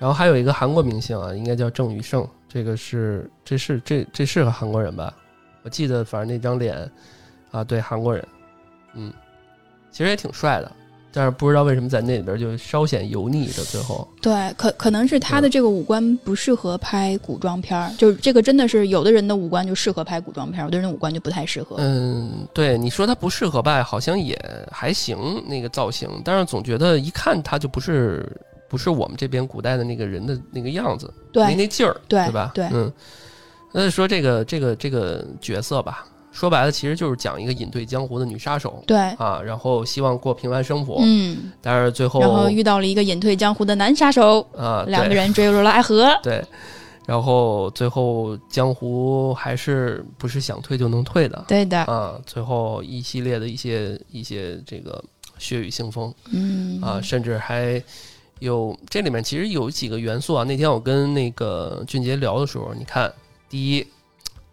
[0.00, 5.14] 然后还有一个韩国明星啊，应该叫郑宇盛，这个是这是这这是个韩国人吧？
[5.62, 6.90] 我记得反正那张脸
[7.52, 8.26] 啊，对，韩国人，
[8.94, 9.12] 嗯，
[9.92, 10.72] 其实也挺帅的。
[11.12, 14.06] 但是不知道为什么在那里边就稍显油腻的最后。
[14.20, 21.76] 对，可可能是他的这个五官不适合拍古装片儿，就是这个真的是有的人的五官就适合拍古装片儿，有的人的五官就不太适合。
[21.78, 24.38] 嗯，对，你说他不适合吧，好像也
[24.70, 28.24] 还行那个造型，但是总觉得一看他就不是
[28.68, 32.52] 不是我们这边古代的那个人的那个样子，没那劲儿，对吧？
[32.54, 32.92] 对，嗯。
[33.72, 36.04] 那说这个这个这个角色吧。
[36.40, 46.42] 说白了，其实就是讲一个隐退江湖的女杀手，对啊，然后希望过平凡生活，嗯，但是最后然后遇到了一个隐退江湖的男杀手，啊，两个人坠入了爱河，对，
[47.04, 55.04] 然后最后江湖还是不是想退就能退的对的，啊，最后一系列的一些一些这个
[55.36, 57.82] 血雨腥风嗯啊，甚至还
[58.38, 60.42] 有这里面其实有几个元素啊。
[60.44, 63.12] 那天我跟那个俊杰聊的时候，你看，
[63.50, 63.86] 第一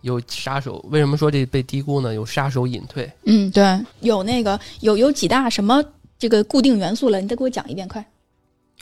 [0.02, 2.14] 有杀手，为什么说这被低估呢？
[2.14, 3.64] 有杀手隐退，嗯，对，
[4.02, 5.84] 有那个有有几大什么
[6.18, 8.06] 这个固定元素了，你再给我讲一遍，快！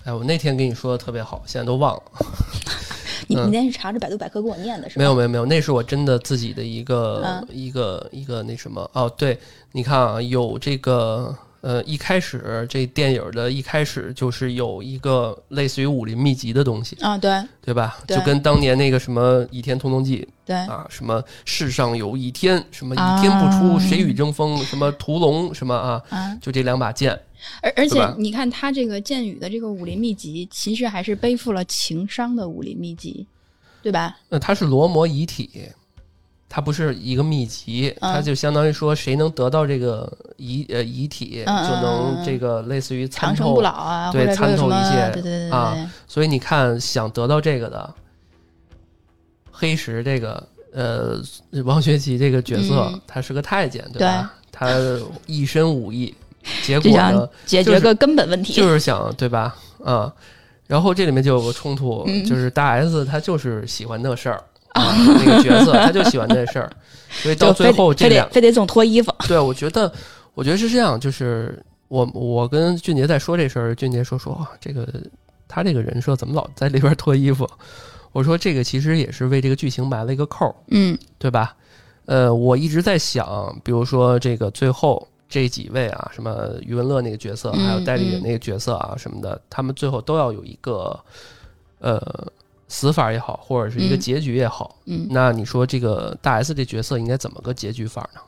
[0.03, 2.03] 哎，我那天跟你说的特别好，现在都忘了。
[3.27, 4.99] 你嗯你那是查着百度百科给我念的是吧？
[4.99, 9.39] 没有没有没有，那是我真的自己的一个、嗯一个一个那什么哦，对，
[9.71, 11.35] 你看啊，有这个
[11.65, 17.97] 呃，一开始这电影的一开始就是有一个类似于武林秘籍的东西，啊，对对吧？
[18.05, 27.19] 对就跟当年那个什么《倚天屠龙记对》啊，什么世上有倚天，什么倚天不出，啊谁与争锋，什么屠龙，什么啊， 啊，就这两把剑，
[27.63, 33.25] 而而且你看他这个剑雨的这个武林秘籍，其实还是背负了情商的武林秘籍，
[33.81, 34.15] 对吧？
[34.29, 35.49] 那它是罗摩遗体，
[36.47, 45.75] 它不是一个秘籍，嗯它就相当于说谁能得到这个遗呃遗体，就能嗯这个类似于参长生透不老啊，对参透一些对对对对啊
[46.07, 47.93] 所以你看，想得到这个的
[49.51, 50.41] 黑石这个
[50.73, 51.21] 呃
[51.63, 54.33] 王学圻这个角色，嗯他是个太监，对吧？
[54.51, 54.69] 他
[55.25, 56.13] 一身武艺，
[56.63, 58.53] 结果呢解决个根本问题。
[58.53, 59.55] 就是想对吧？
[59.83, 60.11] 啊、
[60.67, 64.43] 然后这里面就有个冲突，嗯就是大 S 她就是喜欢那事儿。
[64.75, 66.69] 啊，那个角色他就喜欢那事儿，
[67.09, 69.89] 所以到最后这两非得非得总脱衣服，对，我觉得，
[70.35, 74.87] 我觉得是这样，就是我我跟俊杰在说这事儿，俊杰说说哇这个
[75.47, 77.49] 他这个人设怎么老在里边脱衣服？
[78.11, 81.55] 我说这个其实也是为这个剧情埋了一个扣儿，嗯对吧？
[82.05, 90.97] 呃，我一直在想，比如说这个最后这几位啊，什么余文乐那个角色，还有嗯嗯戴丽人那个角色啊什么的，他们最后都要有一个
[91.79, 91.99] 呃
[92.67, 98.21] 死法也好，或者是一个嗯结局也好，嗯那你说这个大 S 这角色应该怎么个结局法呢？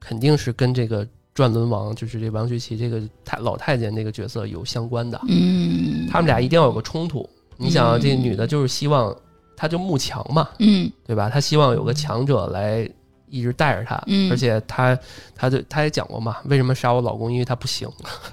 [0.00, 5.20] 肯定是跟这个转轮王，就是这王学圻这个太老太监那个角色有相关的。
[5.28, 7.28] 嗯，他们俩一定要有个冲突。
[7.56, 9.14] 你想这女的就是希望，
[9.56, 11.28] 她就慕强嘛，嗯对吧？
[11.28, 12.88] 她希望有个强者来
[13.28, 14.96] 一直带着她，嗯而且她，
[15.34, 17.32] 她就她也讲过嘛，为什么杀我老公？
[17.32, 17.88] 因为他不行，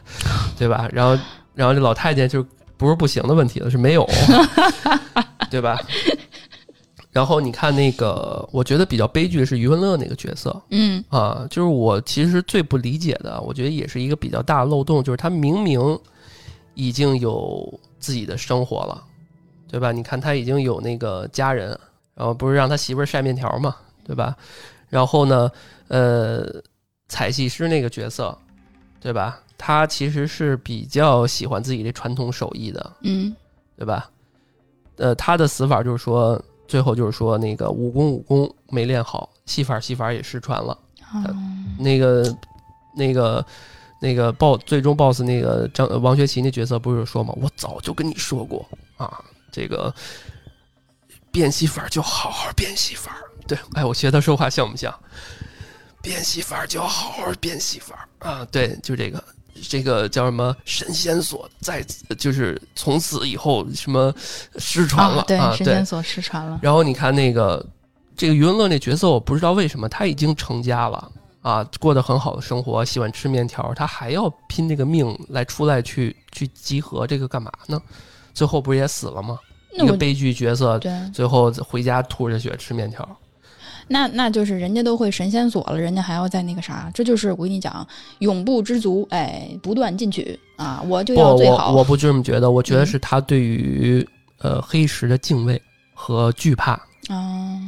[0.58, 0.88] 对吧？
[0.94, 1.20] 然后，
[1.56, 2.46] 然后这老太监就
[2.78, 4.08] 不是不行的问题了，是没有，
[5.50, 5.80] 对吧？
[7.12, 16.00] 然后你看那个，我觉得比较悲剧的是余文乐那个角色嗯啊，就是我其实最不理解的，我觉得也是一个比较大的漏洞，就是他明明
[16.74, 19.04] 已经有自己的生活了，
[19.68, 19.92] 对吧？
[19.92, 21.78] 你看他已经有那个家人，
[22.16, 24.36] 然后不是让他媳妇儿晒面条嘛，对吧？
[24.88, 25.52] 然后呢，
[25.90, 26.46] 呃，
[27.10, 28.38] 彩戏师那个角色，
[29.02, 29.42] 对吧？
[29.58, 33.36] 他其实是比较喜欢自己的传统手艺的，嗯
[33.78, 34.10] 对吧？
[34.96, 36.42] 呃，他的死法就是说，
[36.72, 40.72] 最后就是说那个武功武功没练好，戏法戏法也失传了。
[41.02, 41.22] 啊
[41.78, 42.38] 那个
[42.96, 43.46] 那个
[44.00, 47.34] 那个 boss 最终 boss 那个张呃王学圻那角色不是说吗？
[47.36, 48.66] 我早就跟你说过
[48.96, 49.94] 啊，这个
[51.30, 53.18] 变戏法就好好变戏法。
[53.46, 54.98] 对，哎，我学他说话像不像？
[56.02, 58.48] 变戏法就好好变戏法啊！
[58.50, 59.22] 对，就这个。
[59.70, 61.86] 这个叫什么神仙锁，在
[62.18, 64.14] 就是从此以后什么
[64.58, 65.56] 失传了啊，对，啊？
[65.56, 66.60] 神仙，所失传了。
[66.62, 67.66] 然后你看那个
[68.16, 77.82] 这个余文乐那角色，我不知道为什么他已经成家了啊，过得很好的生活，喜欢吃面条，他还要拼这个命来出来去去集合，这个干嘛呢？
[78.34, 79.40] 最后不是也死了吗？
[79.74, 83.08] 一个悲剧角色，对，最后回家吐着血吃面条。
[83.92, 87.86] 那那就是人家都会神仙锁了，人家还要再那个啥，这就是我跟你讲，
[88.20, 91.72] 永不知足，哎，不断进取啊，我就，要最好。
[91.72, 94.08] 我我不这么觉得，我觉得嗯是他对于、
[94.40, 95.62] 呃黑石的敬畏
[95.94, 96.72] 和惧怕
[97.10, 97.60] 啊，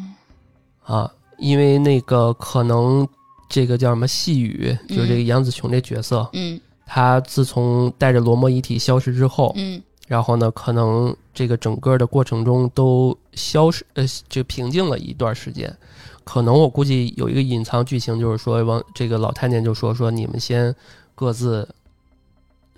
[0.83, 3.07] 啊，因为那个可能
[3.49, 15.75] 这个叫什么细雨，就是这个嗯杨子琼这角色，嗯他自从带着罗摩遗体消失之后，嗯然后呢，可能这个整个的过程中都消失，呃，就平静了一段时间。
[16.23, 20.73] 可能我估计有一个隐藏剧情，就是说王这个老太监就说说你们先
[21.15, 21.67] 各自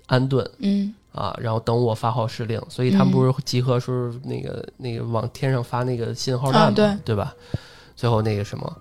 [0.06, 2.60] 安顿嗯啊，然后等我发号施令。
[2.68, 7.34] 所以他们不是集合时候那个那个往天上发那个信号弹嘛，啊对吧？
[7.96, 8.76] 最后那个什么，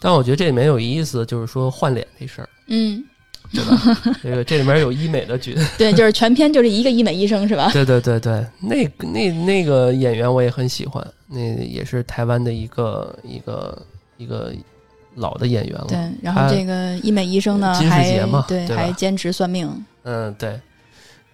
[0.00, 3.04] 但我觉得这里面有意思，就是说换脸这事儿，嗯，
[3.52, 4.16] 对吧？
[4.22, 7.70] 这个这里面有医美的剧 对，就是全篇就是一个医美医生是吧？
[7.72, 13.76] 对对对对，那那那个演员我也很喜欢，那也是台湾的一个一个
[14.22, 14.54] 一个
[15.14, 15.86] 老的演员了。
[15.88, 19.84] 对，然后这个医美医生呢，金世杰嘛对，对还兼职算命。
[20.04, 20.60] 嗯，对，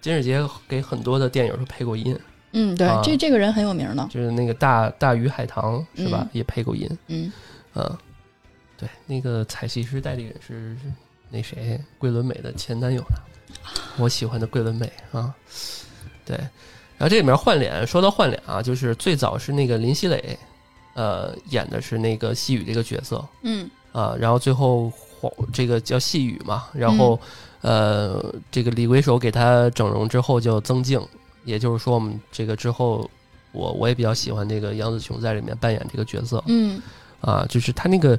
[0.01, 2.17] 金世杰给很多的电影都配过音
[2.51, 6.21] 嗯，对，啊这这个人很有名的，就是那个大大鱼海棠是吧？
[6.23, 7.31] 嗯也配过音，嗯
[7.75, 7.97] 嗯，
[8.75, 10.91] 对，那个彩戏师代理人是是
[11.29, 13.17] 那谁桂纶镁的前男友呢，
[13.97, 15.31] 我喜欢的桂纶镁啊，
[16.25, 16.35] 对，
[16.97, 20.37] 然后这里面换脸，说到换脸啊，就是最早是那个林熙蕾，
[20.99, 23.25] 呃，演的是那个细雨这个角色。
[23.43, 23.69] 嗯。
[23.93, 27.17] 啊，然后最后黄这个叫细雨嘛，然后、
[27.61, 31.01] 呃，这个李鬼手给他整容之后叫曾静，
[31.45, 33.09] 也就是说我们这个之后。
[33.51, 36.79] 我我也比较喜欢这个杨紫琼在里面扮演这个角色，嗯，
[37.19, 38.17] 啊，就是他那个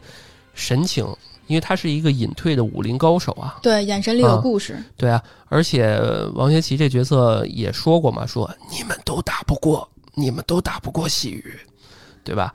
[0.54, 1.06] 神情，
[1.46, 5.96] 因为他是一个隐退的武林高手啊，对，眼神里有啊故事，对啊，而且
[6.34, 11.56] 王学圻这角色也说过嘛，说你们都打不过，你们都打不过细雨，
[12.24, 12.52] 对吧？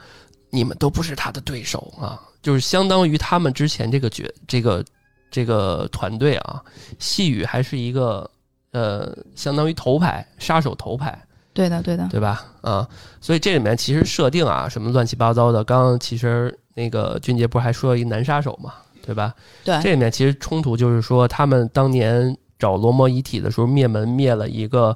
[0.50, 4.86] 你们都不是他的对手啊，就是相当于他们之前这个角这个
[5.30, 6.64] 这个团队啊，
[6.98, 8.30] 细雨还是一个
[8.72, 11.22] 呃，相当于头牌杀手头牌，
[11.54, 12.46] 对的对的，对吧？
[12.62, 12.88] 啊，
[13.20, 15.64] 所以这里面其实设定啊，什么乱七八糟的。
[15.64, 19.34] 刚刚其实那个俊杰不是还说了一个男杀手嘛，对吧？
[19.66, 24.96] 对，这里面其实冲突就是说，他们当年找罗摩遗体的时候，灭门灭了一个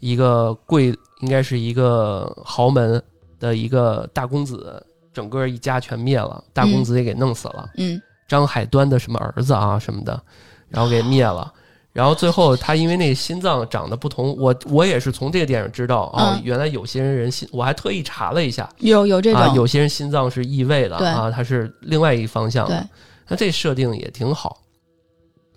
[0.00, 3.02] 一个贵，应该是一个豪门
[3.40, 4.80] 的一个大公子，
[5.12, 7.68] 整个一家全灭了，大公子也给弄死了。
[7.78, 10.22] 嗯张海端的什么儿子啊什么的，
[10.68, 11.52] 然后给灭了。
[11.92, 22.88] 然后最后他因为那个心脏长得不同，我我也是从这个电影知道啊，嗯原来有些人心，我还特意查了一下有有这种，啊，有些人心脏是异位的啊，它是另外一方向的。
[23.26, 24.60] 那这设定也挺好。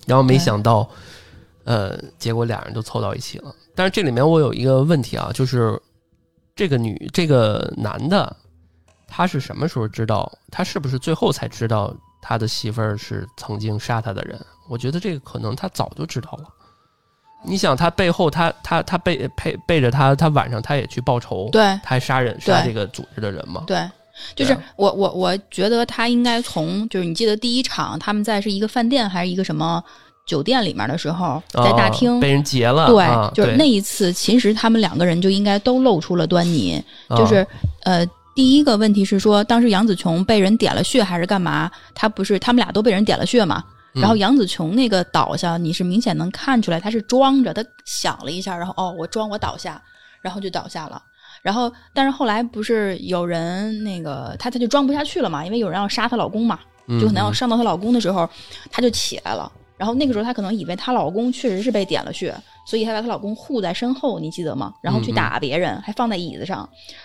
[0.07, 0.89] 然后没想到，
[1.65, 3.53] 呃，结果俩人就凑到一起了。
[3.75, 5.79] 但是这里面我有一个问题啊，就是
[6.55, 8.35] 这个女这个男的，
[9.07, 10.31] 他是什么时候知道？
[10.51, 14.39] 他是不是最后才知道他的媳妇儿是曾经杀他的人？
[14.69, 16.45] 我觉得这个可能他早就知道了。
[17.45, 23.63] 你想，他背后他他他背背背着他，他晚上他也去报仇，对他还杀人杀对这个组织的人嘛？
[23.67, 23.89] 对。
[24.35, 29.83] 就是我我我觉得他应该从就是你记得第一场他们在是一个饭店还是一个什么
[30.25, 36.81] 酒店里面的时候，在大厅、哦被人劫了，对，啊、就是那一次，其实他们两个人就应该都露出了端倪。
[37.07, 37.45] 啊就是
[37.83, 41.69] 呃，第一个问题是说，当时杨紫琼被人点了穴还是干嘛？
[41.93, 43.63] 他不是他们俩都被人点了穴嘛？
[43.93, 49.81] 然后嗯杨紫琼那个倒下，你是明显能看出来，他是装着，他想了一下，然后哦，我装我倒下，
[50.21, 51.01] 然后就倒下了。
[51.41, 56.57] 然后，但是后来不是有人那个她她就装不下去了嘛，因为有人要杀她老公嘛，
[56.87, 58.27] 嗯就可能要伤到她老公的时候，
[58.71, 59.51] 她就起来了。
[59.83, 62.33] 然后那个时候她可能以为她老公确实是被点了穴，
[62.65, 64.73] 所以她把她老公护在身后，你记得吗？
[64.79, 66.57] 然后去打别人，还放在椅子上。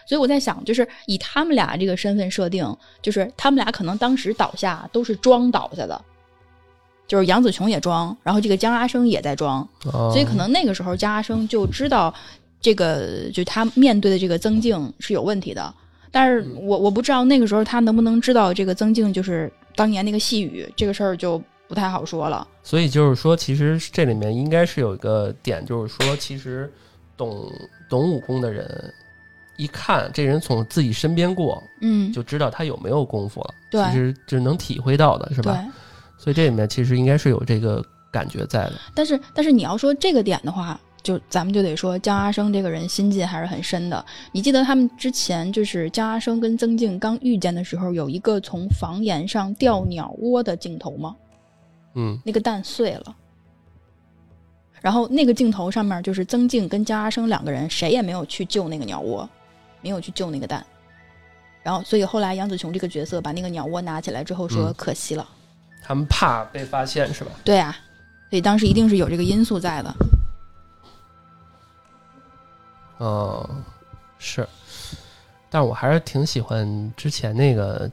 [0.07, 2.64] 所以我在想，就是以他们俩这个身份设定，
[3.03, 6.01] 就是他们俩可能当时倒下都是装倒下的，
[7.09, 12.14] 就是杨紫琼也装，然后这个江阿生也在装，哦所以可能那个时候江阿生就知道
[12.61, 15.74] 这个，就他面对的这个曾静是有问题的。
[16.12, 22.46] 但是我我不知道那个时候他能不能知道这个曾静就是当年那个细雨这个事儿就不太好说了。
[22.62, 26.72] 所以就是说，其实这里面应该是有一个点，就是说，其实
[27.16, 27.48] 懂
[27.88, 28.92] 懂武功的人，
[29.56, 33.54] 一看这人从自己身边过，嗯，就知道他有没有功夫了。
[33.70, 35.64] 对其实就能体会到的是对吧？。
[36.16, 38.72] 所以这里面其实应该是有这个感觉在的。
[38.94, 44.04] 但是但是你要说这个点的话，就咱们就得说江阿生这个人心计还是很深的。
[44.32, 51.14] 你记得他们之前就是江阿生跟曾静刚遇见的时候，有一个从房檐上掉鸟窝的镜头吗？
[51.99, 53.14] 嗯那个蛋碎了。
[54.80, 59.28] 然后那个镜头上面就是曾静跟江阿生两个人，谁也没有去救那个鸟窝，
[59.82, 60.64] 没有去救那个蛋。
[61.64, 65.28] 然后，所以后来杨紫琼这个角色把那个鸟窝拿起来之后说：“嗯可惜了。
[65.82, 67.32] 他们怕被发现是吧？
[67.44, 67.76] 对啊，
[68.30, 69.94] 所以当时一定是有这个因素在的。
[72.99, 73.51] 哦，
[74.18, 74.49] 是，
[75.51, 77.90] 但是我还是挺喜欢之前那个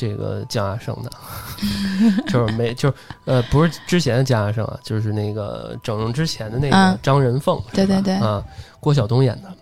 [0.00, 1.10] 这个江亚生的，
[2.32, 2.94] 就是没就是
[3.26, 6.98] 呃不是之前的江亚生啊，就是那个整容之前的那个嗯。
[7.02, 8.14] 张仁凤，对对对。
[8.14, 8.42] 啊，
[8.80, 9.54] 郭晓东演的，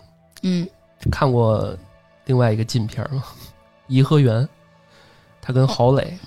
[0.43, 0.65] 嗯，
[1.11, 1.75] 看过
[2.23, 3.21] 另外一个禁片吗？
[3.87, 4.47] 颐和园，
[5.41, 6.17] 他跟郝蕾，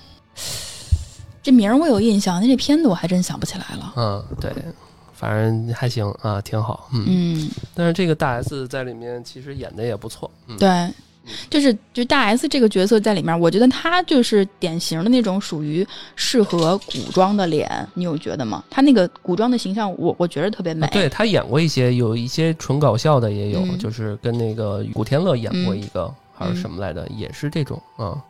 [1.41, 3.93] 这名儿我有印象，那这片子我还真想不起来了。
[3.95, 4.53] 嗯，对，
[5.13, 10.69] 反正还行啊，挺好，嗯，嗯，但是这个大 S 在里面其实演的也不错，嗯，对，
[11.49, 18.63] 就是就大 S 这个角色在里面，我觉得她就是典型的那种属于适合古装的脸，你有觉得吗？
[18.69, 20.85] 她那个古装的形象，我我觉得特别美。
[20.87, 28.21] 啊对她演过一些，有一些纯搞笑的也有，嗯就是跟那个古天乐演过一个，还是嗯什么来的，也是这种啊，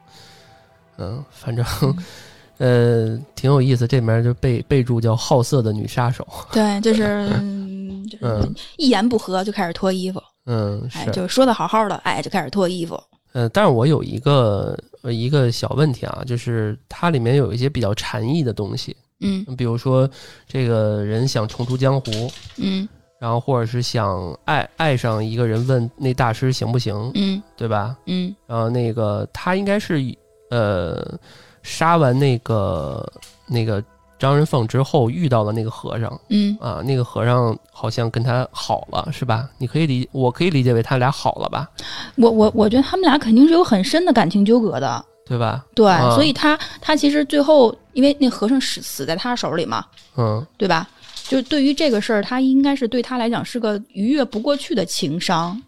[0.97, 1.65] 嗯，反正、
[2.59, 3.87] 呃挺有意思。
[3.87, 10.21] 这里面就备备注叫好色的女杀手，对，就是 嗯就是嗯一言不合就开始脱衣服。
[10.45, 13.01] 嗯，哎，是，就说的好好的，哎，就开始脱衣服。
[13.33, 20.09] 嗯，但是我有一个呃一个小问题啊，就是它里面有一些比较禅意的东西，嗯比如说
[20.47, 22.87] 这个人想重出江湖，嗯
[23.19, 27.95] 然后或者是想爱爱上一个人，问那大师行不行，嗯对吧？
[28.05, 30.03] 嗯然后那个他应该是
[30.49, 31.17] 呃
[31.63, 33.11] 杀完那个
[33.47, 33.83] 那个
[34.24, 39.47] 张仁凤之后遇到了那个和尚嗯，啊，那个和尚好像跟他好了，是吧？
[39.57, 41.69] 你可以理，我可以理解为他俩好了吧，
[42.15, 45.05] 我我我觉得他们俩肯定是有很深的感情纠葛的。
[45.26, 45.63] 对吧？
[45.74, 49.86] 对，啊所以他他其实最后因为那和尚死死在他手里嘛，
[50.17, 50.86] 嗯对吧？
[51.30, 55.59] 就对于这个事儿，他应该是对他来讲是个逾越不过去的情伤，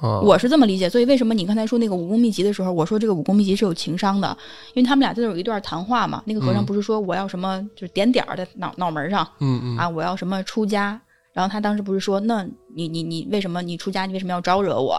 [0.00, 0.88] 啊，我是这么理解。
[0.88, 4.36] 所以为什么你刚才说那个武功秘籍的时候，我说这个武功秘籍是有情商的，
[4.74, 6.22] 因为他们俩在那有一段谈话嘛。
[6.26, 11.00] 那个和尚嗯不是说我要什么，就是点点儿在脑脑门上嗯嗯啊，我要什么出家。
[11.32, 14.06] 然后他当时不是说，那你你你为什么你出家？
[14.06, 14.94] 你为什么要招惹我？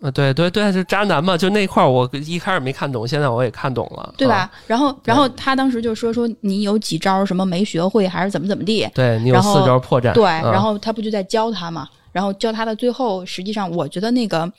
[0.00, 4.34] 啊，对对对，就渣男嘛，就那块儿我一开始没看懂，现在我也看懂了，对吧？
[4.34, 8.88] 啊然后然后他当时就说说你有几招什么没学会，还是怎么怎么地？
[8.94, 11.88] 对你有四招破绽，对，啊然后他不就在教他嘛？
[12.12, 14.50] 然后教他的最后，实际上我觉得那个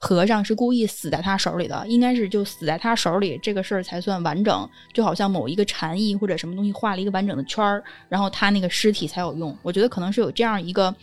[0.00, 4.68] 和尚是故意死在他手里的，应该是就死在他手里，这个事儿才算完整。
[4.92, 9.56] 就好像某一个禅意或者什么东西画了一个完整的圈儿，然后他那个尸体才有用。
[9.62, 10.94] 我觉得可能是有这样一个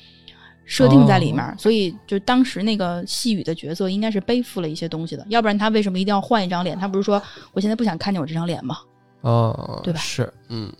[0.65, 6.77] 设定在里面，哦所以就当时那个细雨的角色应该是背负了一些东西的，要不然他为什么一定要换一张脸？
[6.77, 7.21] 他不是说
[7.53, 8.77] 我现在不想看见我这张脸吗？
[9.21, 10.71] 哦，对吧是，嗯，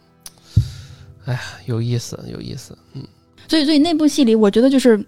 [1.26, 3.03] 哎呀，有意思，有意思，嗯
[3.50, 5.04] 所以，所以那部戏里，我觉得就是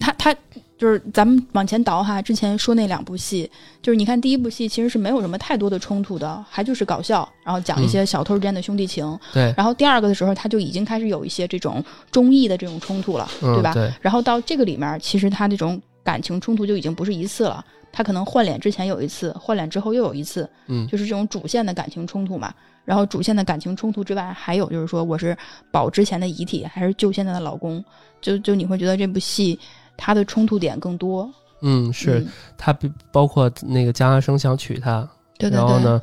[0.00, 0.34] 他他
[0.78, 3.48] 就是咱们往前倒哈，之前说那两部戏，
[3.80, 9.06] 就是你看第一部戏其实是没有什么太多的冲突的，还就是搞笑，然后讲一些小偷之间的兄弟情。
[9.32, 13.72] 对，然后第二个的时候，他就已经开始有一些这种忠义的这种冲突了，嗯对吧？
[13.74, 22.52] 对，然后到这个里面，其实他这种感情冲突就已经不是一次了，他可能换脸之前有一次，换脸之后又有一次，嗯就是这种主线的感情冲突嘛。
[22.84, 25.36] 然后主线的感情冲突之外，还有就是说我是
[25.70, 27.84] 保之前的遗体，还是救现在的老公？
[28.20, 29.58] 就就你会觉得这部戏
[29.96, 31.30] 它的冲突点更多。
[31.60, 32.28] 嗯，是嗯
[32.58, 35.08] 他比包括那个江阿生想娶她，
[35.38, 35.58] 对对对。
[35.58, 36.02] 然后呢，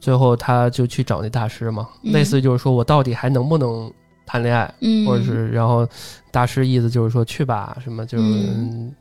[0.00, 3.90] 最后他就去找那大师嘛，嗯类似就是说我到底还能不能
[4.26, 5.88] 谈恋爱，嗯，或者是然后
[6.30, 8.24] 大师意思就是说去吧，什么就是。
[8.24, 8.94] 嗯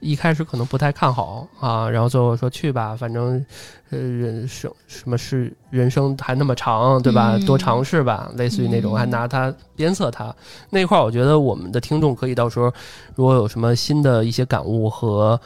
[0.00, 3.44] 一开始可能不太看好啊，然后最后说去吧，反正，
[3.90, 7.32] 呃，人生什么是人生还那么长，对吧？
[7.36, 10.34] 嗯多尝试吧，类似于那种，嗯还拿它鞭策他
[10.70, 12.72] 那块儿，我觉得我们的听众可以到时候，
[13.14, 15.38] 如果有什么新的一些感悟和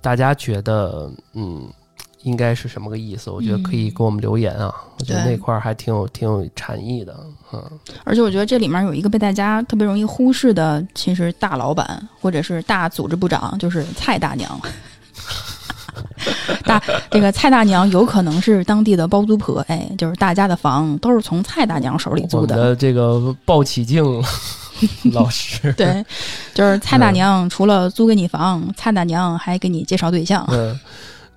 [0.00, 1.62] 大家觉得，嗯，
[2.22, 4.72] 应该是什么个意思，我觉得可以嗯给我们留言啊。
[4.98, 7.16] 我觉得那块儿还挺有挺有禅意的，
[7.52, 7.62] 嗯，
[8.04, 14.60] 而且我觉得这里面有一个被大家特别容易忽视的，其实大老板或者是大组织部长，就是蔡大娘。
[16.64, 22.56] 大这个蔡大娘有可能是当地的包租婆，哎，就是大家的房都是从蔡大娘手里租的。
[22.56, 24.04] 们的这个鲍启静
[25.12, 26.04] 老师，对，
[26.54, 30.46] 就是蔡大娘除了租给你房，蔡大娘还给你介绍对象。
[30.50, 30.78] 嗯，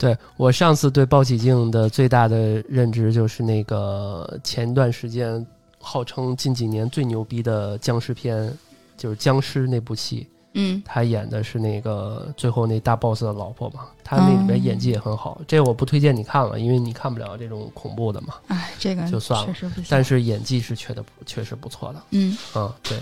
[0.04, 5.46] 对我上次对鲍启静的最大的认知就是那个前一段时间
[5.80, 8.52] 号称近几年最牛逼的僵尸片，
[8.98, 15.42] 就是僵尸那部戏，嗯他演的是那个最后那大 boss 的老婆嘛，他那里面演技也很好。
[15.48, 18.36] 这我不推荐你看了，因为你看不了这种恐怖的嘛。
[18.48, 19.56] 哎，这个就算了。
[19.90, 22.98] 但是演技是确的确实不错的嗯啊，对，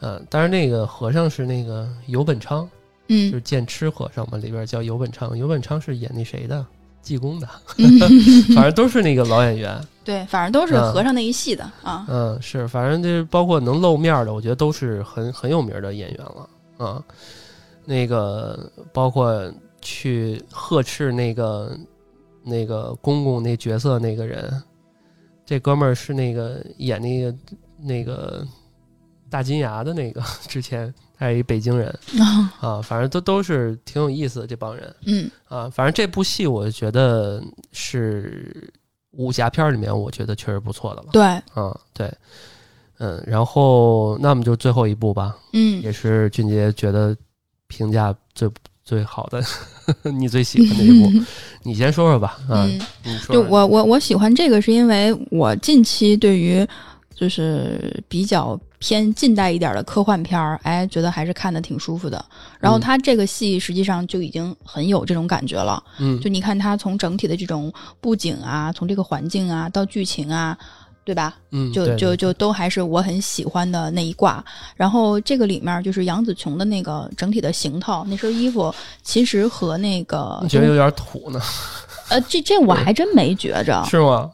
[0.00, 2.68] 嗯，当然那个和尚是那个游本昌，
[3.08, 6.64] 就嗯是剑痴和尚嘛，里边叫游本昌，游本昌是演那谁的？
[7.02, 7.46] 济公的，
[7.76, 7.98] 嗯，
[8.56, 9.78] 反正都是那个老演员。
[10.04, 12.06] 对，反正都是嗯和尚那一系的啊。
[12.08, 16.48] 嗯，是，反正就是包括能露面的，我觉得都是很很有名的演员了。
[16.78, 17.04] 啊，
[17.84, 19.52] 那个包括
[19.82, 21.78] 去呵斥那个
[22.42, 24.62] 那个公公那角色那个人，
[25.44, 27.34] 这哥们儿是那个演那个
[27.78, 28.46] 那个
[29.28, 31.88] 大金牙的那个， 之前他是一北京人
[32.60, 34.94] 啊，反正都都是挺有意思的这帮人。
[35.06, 37.42] 嗯啊，反正这部戏我觉得
[37.72, 38.72] 是
[39.12, 41.08] 武侠片儿里面，我觉得确实不错的了。
[41.12, 41.22] 对，
[41.54, 42.12] 啊，对，
[42.98, 47.16] 嗯，然后那么就最后一部吧，嗯也是俊杰觉得
[47.68, 48.50] 评价最
[48.84, 49.42] 最好的，
[50.10, 51.24] 你最喜欢的一部，
[51.62, 52.38] 你先说说吧。
[52.48, 56.66] 啊，嗯，你说说就我我我喜欢这个，是因为我近期对于
[57.14, 62.22] 就是比较偏近代一点的科幻片儿，哎，觉得还是看的挺舒服的。
[62.58, 65.82] 然后他这个戏实际上就已经很有这种感觉了。
[65.98, 70.56] 嗯就你看他从整体的这种布景啊，从这个环境啊到剧情啊，
[71.04, 71.36] 对吧？
[71.50, 74.44] 嗯，就就就都还是我很喜欢的那一挂。
[74.74, 81.40] 然后这个里面就是杨紫琼的那个整体的行头，那身衣服其实和那个你觉得有点土呢，
[82.08, 83.84] 呃，这这我还真没觉着。
[83.88, 84.30] 是吗？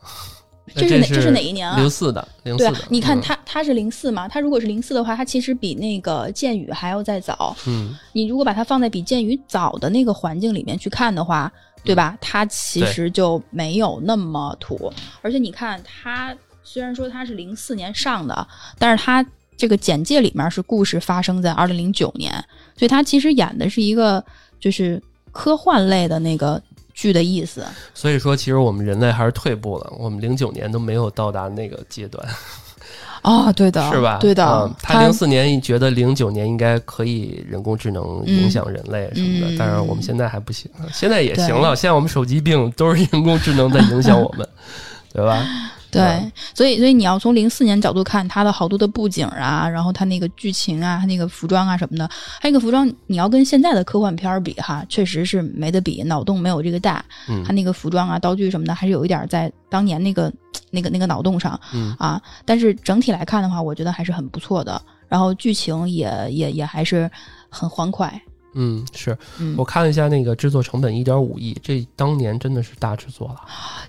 [0.75, 7.57] 这是哪这是哪一年啊零四的，零四的。，你看嗯，它它是零四嘛，他如果是零四的话，他其实比那个剑雨还要再早。
[7.67, 11.51] 嗯，你如果把它放在比剑雨早的那个环境里面去看的话，
[11.83, 12.17] 对吧？
[12.21, 14.93] 它其实就没有那么土，
[15.23, 18.47] 而且你看它虽然说它是零四年上的，
[18.79, 19.25] 但是它
[19.57, 22.33] 这个简介里面是故事发生在二零零九年，
[22.77, 24.25] 所以它其实演的是一个
[24.61, 25.03] 就是
[25.33, 26.63] 科幻类的那个
[27.01, 27.65] 剧的意思。
[27.95, 32.23] 所以说，其实我们人类还是退步了，我们零九年都没有到达那个阶段，
[33.25, 34.19] 哦，对的，是吧？
[34.21, 44.47] 对的，嗯他零四年觉得零九年应该可以人工智能影响人类什么的，嗯但是我们现在还不行，现在也行了，现在我们手机病都是人工智能在影响我们，
[45.15, 45.43] 对吧？
[45.91, 52.09] 对，嗯所以所以你要从零四年角度看，它的好多的布景啊，然后它那个剧情啊，它那个服装啊什么的，
[52.41, 57.05] 还有一个服装，你要跟现在的科幻片儿比哈，确实是没得比，脑洞没有这个大。
[57.29, 60.33] 嗯它那个服装啊、道具什么的，还是有一点儿在当年那个
[60.71, 62.21] 那个那个脑洞上嗯啊。
[62.45, 64.81] 但是整体来看的话，我觉得还是很不错的。
[65.09, 67.11] 然后剧情也也也还是
[67.49, 68.21] 很欢快。
[68.55, 73.41] 嗯，是嗯我看了一下那个制作成本一点五亿，这当年真的是大制作了，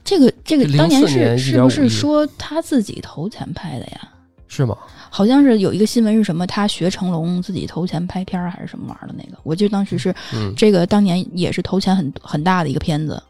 [0.03, 4.09] 这个这个当年04年是是不是说他自己投钱拍的呀？
[4.47, 4.77] 是吗？
[5.09, 13.21] 好像是有一个新闻是什么，他学成龙自己投钱拍片儿还是什么玩意儿的那个，我记得当时是嗯这个当年也是投钱很很大的一个片子。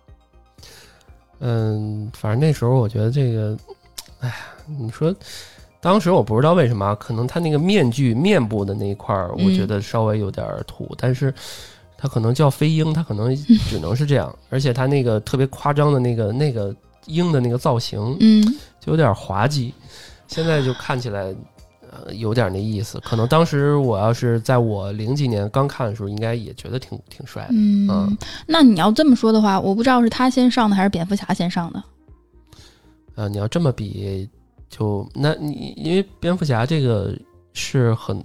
[1.40, 3.58] 嗯，反正那时候我觉得这个，
[4.20, 4.36] 哎呀，
[4.68, 5.16] 你说。
[5.82, 11.34] 当时我不知道为什么，可能他那个面具面部的那一块儿，我嗯觉得稍微有点儿土，但是
[11.98, 13.36] 他可能叫飞鹰，他可能
[13.68, 16.76] 只能是这样， 而且他那个特别夸张的那个那个
[17.08, 18.44] 鹰的那个造型，嗯，
[18.80, 19.74] 就有点滑稽，
[20.28, 21.34] 现在就看起来
[21.90, 23.00] 呃有点那意思。
[23.00, 27.54] 可能当时我要是在我零几年刚看的时候，应该也觉得挺挺帅的。
[27.54, 31.84] 嗯嗯，那你要这么说的话，我不知道是他先上的还是蝙蝠侠先上的。
[33.16, 34.30] 呃，你要这么比，
[34.72, 37.14] 就那你因为蝙蝠侠这个
[37.54, 38.24] 是很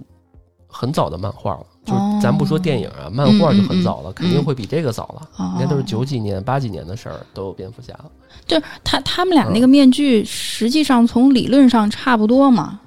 [0.65, 5.29] 很早的漫画了，就咱不说电影啊，漫画就很早了，肯定会比这个早了。
[5.37, 8.05] 哦应该都是九几年、八几年的事儿，都有蝙蝠侠了。
[8.45, 12.79] 就是他他们俩那个面具，实际上从理论上差不多嘛，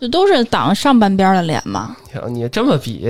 [0.00, 1.96] 就都是挡上半边的脸嘛，
[2.28, 3.08] 你这么比，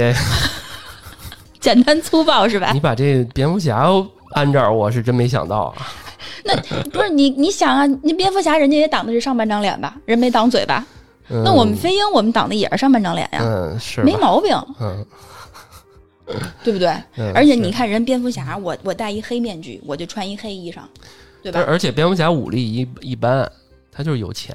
[1.59, 2.79] 简单粗暴是吧你？
[2.79, 3.89] 把这蝙蝠侠
[4.33, 5.87] 安这儿，我是真没想到啊。
[6.93, 10.85] 不是你你想啊，那蝙蝠侠人家也挡的是上半张脸吧，人没挡嘴巴？
[11.31, 11.43] 嗯。
[11.45, 15.05] 那我们飞鹰我们挡的也是上半张脸呀，嗯是没毛病，嗯。
[16.63, 16.89] 对不对？
[17.17, 20.81] 嗯，而且你看人蝙蝠侠，我我戴一黑面具，我就穿一黑衣裳，
[21.43, 21.65] 对吧？
[21.67, 23.51] 而且蝙蝠侠武力一一般，
[23.91, 24.55] 他就是有钱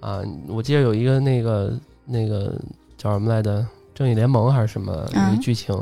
[0.00, 0.22] 啊。
[0.48, 2.54] 我记得有一个那个那个
[2.96, 3.60] 叫什么来着，
[3.94, 5.40] 《正义联盟》还是什么有一嗯。
[5.40, 5.76] 剧情，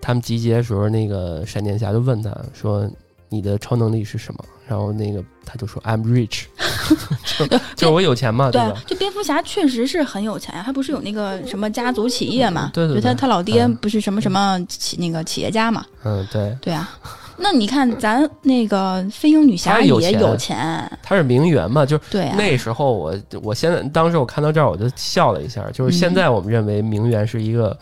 [0.00, 2.90] 他们集结的时候，那个闪电侠就问他说
[3.28, 6.44] ：“你的超能力是什么？”然后那个他就说：“I'm rich，
[7.38, 7.46] 就
[7.76, 12.70] 就是我有钱嘛，对吧？”就蝙蝠侠确实是很有钱呀，他不是有那个什么家族企业嘛？
[12.74, 15.84] 对对对就他他老爹嗯不是什么什么企那个企业家嘛？
[16.04, 16.90] 嗯，对，对啊，
[17.36, 27.76] 那你看咱那个飞鹰女侠他有钱也有钱，他是名媛嘛，就是对啊，那时候我我现在当时我看到这儿我就笑了一下，就是现在我们认为名媛是一个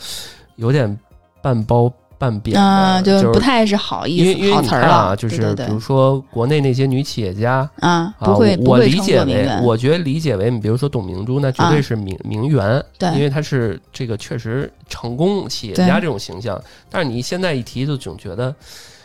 [0.57, 0.99] 有点
[1.41, 16.61] 半褒半贬的，啊，就就不太是好因为意思好词儿因为你看啊，了，就是比如说国内那些女企业家啊，啊，不会我理解为我觉得理解为你比如说董明珠，那绝对啊是名名媛，对因为她是这个确实成功企业家这种形象，
[16.91, 18.55] 但是你现在一提就总觉得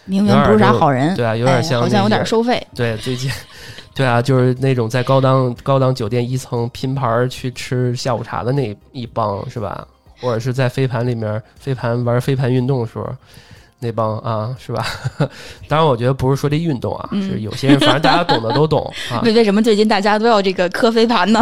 [0.05, 3.29] 名媛不是啥好人，对啊，有点哎像好像有点收费，对，最近，
[3.93, 9.87] 对啊，就是那种在高档高档酒店一层拼盘去吃下午茶的那一帮是吧？
[10.21, 13.07] 或者是在飞盘里面飞盘玩飞盘运动的时候，
[13.79, 14.85] 那帮啊是吧？
[15.67, 19.21] 当然，我觉得不是说这运动啊，嗯是有些人，反正大家懂的都懂 啊。
[19.23, 21.39] 为为什么最近大家都要这个磕飞盘呢？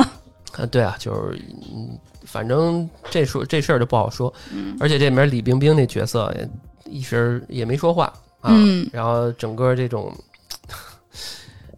[0.57, 1.39] 啊，对啊，就是
[1.73, 6.49] 嗯，反正这说这事儿就不好说，嗯而且这里面李冰冰那角色也
[6.91, 8.05] 一时也没说话
[8.41, 10.13] 啊，嗯然后整个这种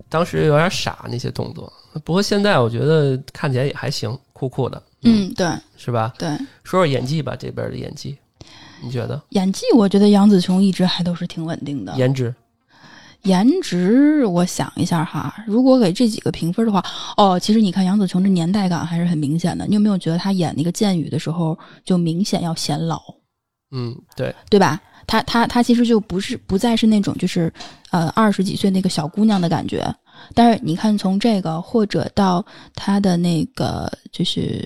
[0.09, 1.71] 当时有点傻那些动作，
[2.03, 5.47] 不过现在我觉得看起来也还行，酷酷的，嗯，对
[5.77, 6.13] 是吧？
[6.17, 6.29] 对，
[6.63, 8.17] 说说演技吧，这边的演技，
[8.83, 12.33] 你觉得演技我觉得杨紫琼一直还都是挺稳定的，颜值？
[13.23, 16.81] 颜值，我想一下哈，如果给这几个评分的话，
[17.17, 19.67] 哦，其实你看杨紫琼这年代感还是很明显的。
[19.67, 23.01] 你有没有觉得她演那个剑雨的时候就明显要显老，
[23.71, 24.81] 嗯，对，对吧？
[25.05, 27.51] 她她她其实就不是不再是那种就是
[27.89, 29.83] 呃二十几岁那个小姑娘的感觉，
[30.33, 32.45] 但是你看，从这个或者到
[32.75, 34.63] 他的那个就是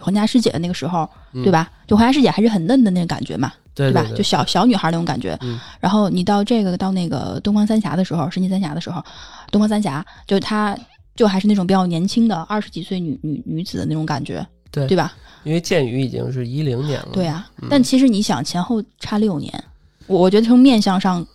[0.00, 1.70] 皇家师姐的那个时候，对吧？
[1.86, 3.54] 就皇家师姐还是很嫩的那个感觉嘛，吧？
[3.74, 5.36] 对对就小小女孩那种感觉。
[5.42, 9.02] 嗯然后你到这个到那个东方三峡的时候，神奇三峡的时候，
[9.50, 10.76] 东方三峡就她
[11.16, 15.14] 就还是那种比较年轻的二十几岁女女女子的那种感觉，对对吧？
[15.44, 19.52] 因为剑雨已经是一零年了，对啊，嗯但其实你想前后差六年，
[20.06, 21.26] 我我觉得从面相上，是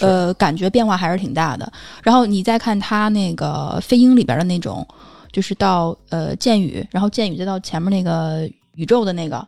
[0.00, 1.70] 呃，感觉变化还是挺大的。
[2.02, 4.86] 然后你再看他那个飞鹰里边的那种，
[5.30, 9.46] 就是到呃剑雨，然后剑雨再到前面那个宇宙的那个，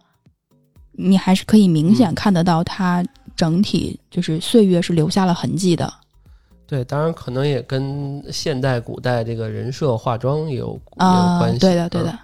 [0.92, 2.14] 你还是可以明显嗯。
[2.14, 5.92] 看得到他整体就是岁月是留下了痕迹的。
[6.66, 11.58] 对，当然可能也跟现代、古代这个人设化妆也有也有啊、关系。
[11.58, 12.10] 对的，对的。
[12.10, 12.18] 嗯，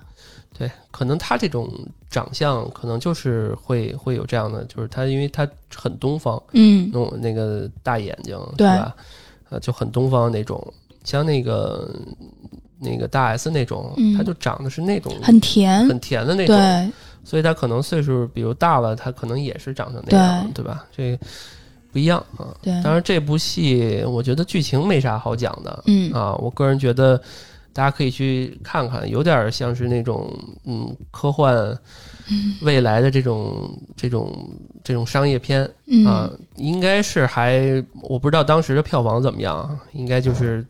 [0.61, 1.73] 对，可能他这种
[2.11, 8.95] 长相，可能就是会会有这样的，就是他因为他很东方，嗯那种那个大眼睛，对吧？
[9.49, 10.63] 呃，就很东方那种，
[11.03, 11.91] 像那个
[12.79, 16.93] 那个大 S 那种，嗯他就长得是那种很甜，很甜的那种，对，
[17.25, 20.85] 所以他可能岁数比如大了，他可能也是长成那样，对吧？
[20.95, 21.19] 这
[21.91, 22.55] 不一样啊。
[22.61, 27.19] 对，当然，这部戏我觉得剧情没啥好讲的，嗯啊，我个人觉得
[27.73, 30.33] 大家可以去看看，有点像是那种
[30.65, 31.55] 嗯科幻
[32.31, 32.57] 嗯。
[32.63, 34.49] 未来的这种这种
[34.83, 36.05] 这种商业片嗯。
[36.07, 40.65] 啊，应该是还我不知道当时的票房怎么样啊，应该就是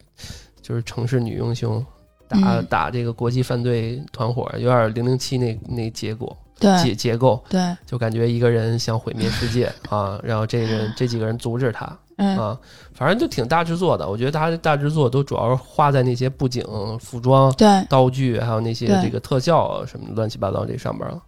[0.60, 1.84] 就是城市女英雄
[2.28, 2.66] 打、嗯。
[2.66, 6.94] 打这个国际犯罪团伙，有点零零七那那结果结对。
[6.94, 12.58] 结构，对，就感觉一个人想毁灭世界啊，然后这个这几个人阻止他，嗯啊，
[12.92, 14.08] 反正就挺大制作的。
[14.08, 16.64] 我觉得他大制作都主要是花在那些布景、
[17.00, 21.22] 服装、对道具，还有那些这个特效啊什么乱七八糟这上面了。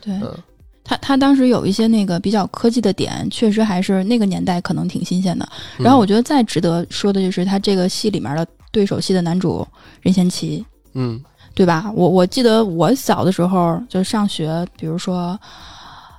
[0.00, 0.14] 对。
[0.14, 0.34] 嗯，
[0.82, 5.46] 他他当时有一些那个比较科技的点，确实还是那个年代可能挺新鲜的。
[5.78, 9.66] 然后我觉得再值得说的就是他这个戏里面的对手戏的男主
[10.00, 11.22] 任贤齐，嗯
[11.54, 11.90] 对吧？
[11.94, 15.38] 我我记得我小的时候就上学，比如说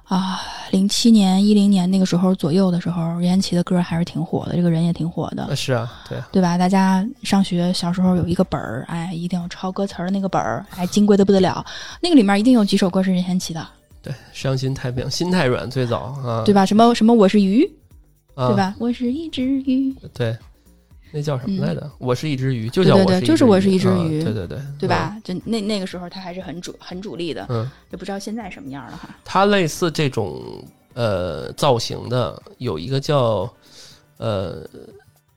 [0.09, 0.41] 啊，
[0.71, 6.57] 零七年、一零年那个时候左右的时候，任贤齐的歌还是挺火的，这个人也挺火的呃，是啊，对，对吧？
[6.57, 11.63] 大家上学小时候有一个本儿，哎，一定要抄歌词儿的那个本儿，哎，金贵的不得了。
[12.01, 13.63] 那个里面一定有几首歌是任贤齐的，
[14.01, 16.65] 对，伤心太平，心太软最早啊，对吧？
[16.65, 17.63] 什么什么我是鱼，
[18.33, 18.57] 啊，对？
[18.57, 18.73] 吧？
[18.79, 20.35] 我是一只鱼，对，
[21.11, 21.91] 那叫什么嗯来着？
[21.97, 25.17] 我是一只鱼，就叫我是对就是我是一只啊鱼对对对，对吧？
[25.23, 27.69] 就那那个时候他还是很主很主力的，嗯？
[27.91, 29.09] 也不知道现在什么样了哈。
[29.25, 30.41] 他类似这种
[30.93, 33.51] 呃造型的，有一个叫
[34.17, 34.63] 呃《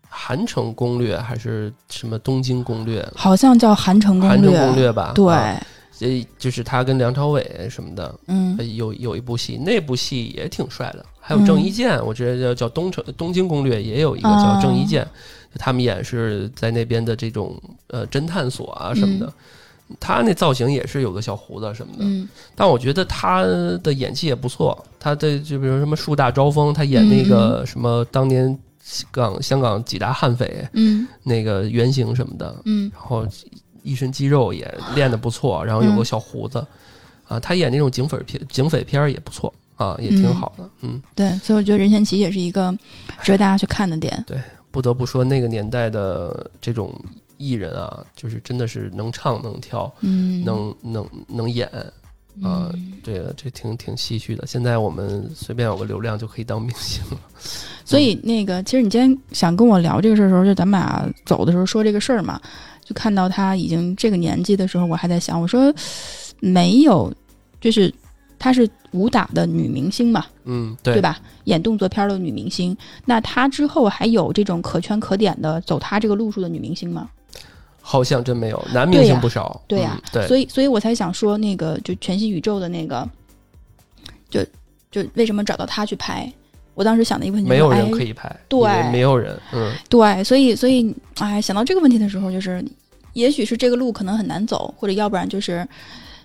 [0.09, 3.01] 韩城攻略》还是什么《东京攻略》？
[3.15, 5.13] 好像叫《韩城攻略韩城》，攻略吧？
[5.15, 5.67] 对，啊
[5.99, 11.07] 这就是他跟梁朝伟什么的，嗯呃有有一部戏，那部戏也挺帅的。
[11.25, 19.33] 还有郑伊健，我觉得叫叫《东城东京攻略》，也有一个叫郑伊健，就他们演是在那边的这种呃侦探所啊什么的。
[20.01, 22.27] 他那造型也是有个小胡子什么的，嗯。
[22.55, 23.43] 但我觉得他
[23.83, 24.83] 的演技也不错。
[24.99, 28.59] 他的就比如什么树大招风，他演那个什么当年
[29.11, 31.07] 港香港几大悍匪嗯。
[31.23, 32.91] 那个原型什么的，嗯。
[32.95, 33.27] 然后
[33.83, 36.65] 一身肌肉也练得不错，然后有个嗯小胡子，
[37.29, 40.67] 啊，他演那种警匪片警匪片也不错啊，也挺好的。
[40.81, 42.75] 嗯，对，所以我觉得任贤齐也是一个
[43.23, 44.25] 值得大家去看的点。
[44.73, 46.93] 不得不说那个年代的这种
[47.37, 51.71] 艺人啊，就是真的是能唱能跳，嗯，能能能演。
[52.43, 54.47] 啊、嗯这个这挺挺唏嘘的。
[54.47, 57.21] 现在我们随便有个流量就可以当明星了。
[57.85, 62.41] 所以那个，其实你今天想跟我聊这个事儿的时候，就咱们俩走的时候说这个事儿嘛，
[62.83, 65.71] 就看到他已经这个年纪的时候，我还在想，我说
[66.41, 67.13] 没有，
[67.61, 67.93] 就是
[68.43, 71.21] 她是武打的女明星嘛，嗯，对对吧？
[71.45, 77.09] 演动作片的女明星，那她之后还有这种可圈可点的走她这个路数的女明星吗？
[77.81, 79.63] 好像真没有，男明星不少。
[79.69, 83.09] 对呀、嗯对，所以所以我才想说，那个就全息宇宙的那个，
[84.29, 84.45] 就
[84.91, 86.31] 就为什么找到她去拍？
[86.75, 89.39] 我当时想的一个问题，没有人哎可以拍，对没有人。
[89.53, 92.65] 嗯，对，所以所以，哎，想到这个问题的时候，就是
[93.13, 95.69] 也许是这个路可能很难走，或者要不然就是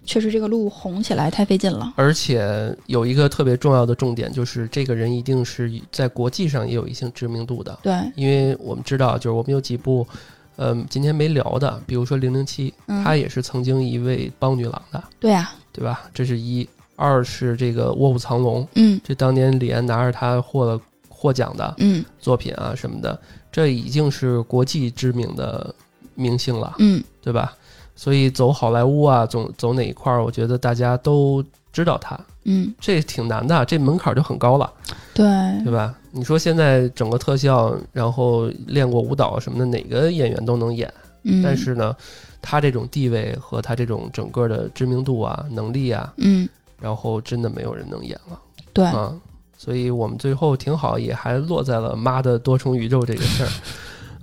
[0.07, 1.93] 确实这个路红起来太费劲了。
[1.95, 10.07] 而且有一个特别重要的重点，就是这个人一定是在国际上也有一定知名度的，对，因为我们知道，就是我们有几部，
[10.55, 16.09] 嗯、今天没聊的，比如说《零零七》，嗯她也是曾经一位帮女郎的，对呀、对吧？
[16.13, 16.67] 这是一。
[16.99, 25.75] 二是这个《卧虎藏龙》，嗯这当年李安拿着他获了获奖的嗯作品啊什么的，这已经是国际知名的
[26.15, 27.55] 明星了，嗯对吧？
[27.97, 31.43] 所以走好莱坞啊，走走哪一块儿，我觉得大家都
[31.73, 34.71] 知道他，嗯，这挺难的，这门槛就很高了，
[35.15, 35.25] 对，
[35.63, 35.93] 对吧？
[36.11, 40.93] 你说现在整个特效，然后练过舞蹈什么的，哪个演员都能演，
[41.23, 41.95] 嗯，但是呢，
[42.41, 46.47] 他这种地位和他这种整个的知名度啊、能力啊，嗯，
[46.79, 48.39] 然后真的没有人能演了
[48.71, 49.11] 对，啊。
[49.59, 53.49] 所以我们最后挺好，也还落在了妈的多重宇宙这个事儿，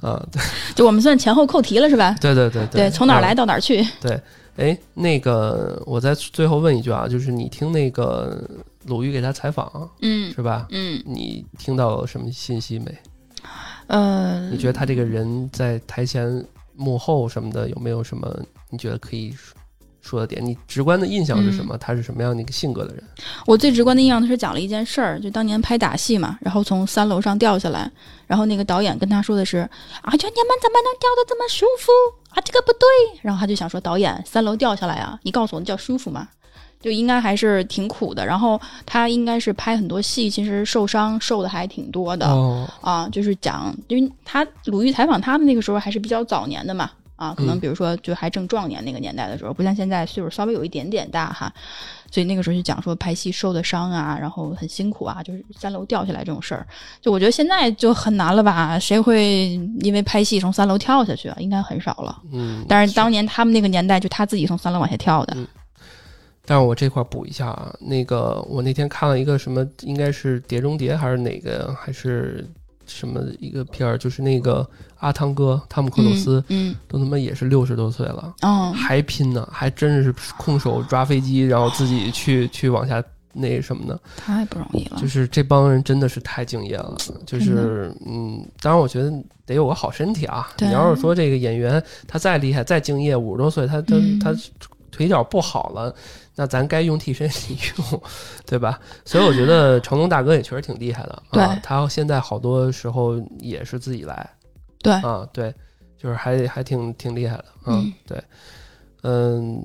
[0.05, 0.43] 啊，对
[0.75, 2.15] 就我们算前后扣题了是吧？
[2.21, 3.83] 对对对对，从哪儿嗯来到哪儿去？
[4.01, 4.21] 对
[4.57, 8.49] 哎，那个，我再最后问一句啊，就是你听那个
[8.85, 10.67] 鲁豫给他采访嗯是吧？
[10.71, 12.97] 嗯你听到什么信息没？
[13.89, 16.45] 呃，你觉得他这个人在台前
[16.77, 18.35] 幕后什么的有没有什么
[18.71, 19.35] 你觉得可以
[20.05, 20.45] 说说的点？
[20.45, 21.77] 你直观的印象是什么？
[21.79, 23.03] 他是什么样的一个性格的人？
[23.47, 27.91] 我最直观的印象，他是讲了一件事儿，就当年拍打戏嘛，然后从三楼上掉下来，
[28.27, 29.59] 然后那个导演跟他说的是
[30.03, 31.91] 啊，就你们怎么能掉的这么舒服
[32.29, 32.43] 啊？
[32.45, 32.87] 这个不对。
[33.23, 36.29] 然后他就想说，导演三楼掉下来啊，你告诉我那叫舒服吗？
[36.81, 38.27] 就应该还是挺苦的。
[38.27, 42.27] 然后他应该是拍很多戏，其实受伤受的还挺多的。
[42.27, 51.53] 哦，啊，就是讲，因为他鲁豫采访他们那个时候还是比较早年的嘛，啊，可能嗯比如说就还正壮年那个年代的时候，不像现在岁数稍微有一点点大哈，
[52.11, 56.67] 所以那个时候就讲说拍戏受的伤啊，然后很辛苦啊，就是三楼掉下来这种事儿，
[57.01, 58.79] 就我觉得现在就很难了吧？
[58.79, 59.51] 谁会
[59.81, 61.37] 因为拍戏从三楼跳下去啊？
[61.39, 62.23] 应该很少了。
[62.33, 65.47] 嗯，但是当年他们那个年代，就他自己从三楼往下跳的，嗯
[66.47, 72.47] 但是我这块补一下啊，那个我那天看了一个什么，应该是《碟中谍》还是哪个，还是
[72.87, 74.69] 什么一个片儿，就是那个
[74.99, 78.35] 阿汤哥汤姆克鲁斯、嗯，都他妈也是六十多岁了，
[78.75, 83.99] 还拼呢，还真是空手抓飞机，然后自己去去往下那什么呢？
[84.17, 85.07] 太不容易了就。
[85.09, 89.13] 是这帮人真的是太敬业了，就是嗯，当然我觉得
[89.47, 90.49] 得有个好身体啊。
[90.61, 94.35] 你要是说这个演员他再厉害再敬业，五十多岁他他、嗯他
[94.91, 95.93] 腿脚不好了，
[96.37, 98.03] 那咱该用替身你用，
[98.47, 98.81] 对吧？
[99.05, 101.23] 所以我觉得成龙大哥也确实挺厉害的啊。
[101.33, 104.29] 对他现在好多时候也是自己来
[104.83, 105.55] 对，啊，对，
[105.97, 108.23] 就是还还挺挺厉害的，嗯，嗯对。
[109.07, 109.63] 嗯，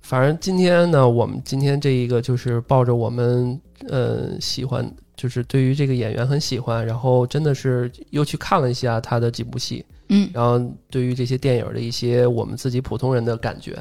[0.00, 10.58] 反正今天呢，我们今天这一个就是抱着我们呃喜欢，就是对于这个演员很喜欢，然后真的是又去看了一下他的几部戏，嗯然后
[10.90, 13.76] 对于这些电影的一些我们自己普通人的感觉。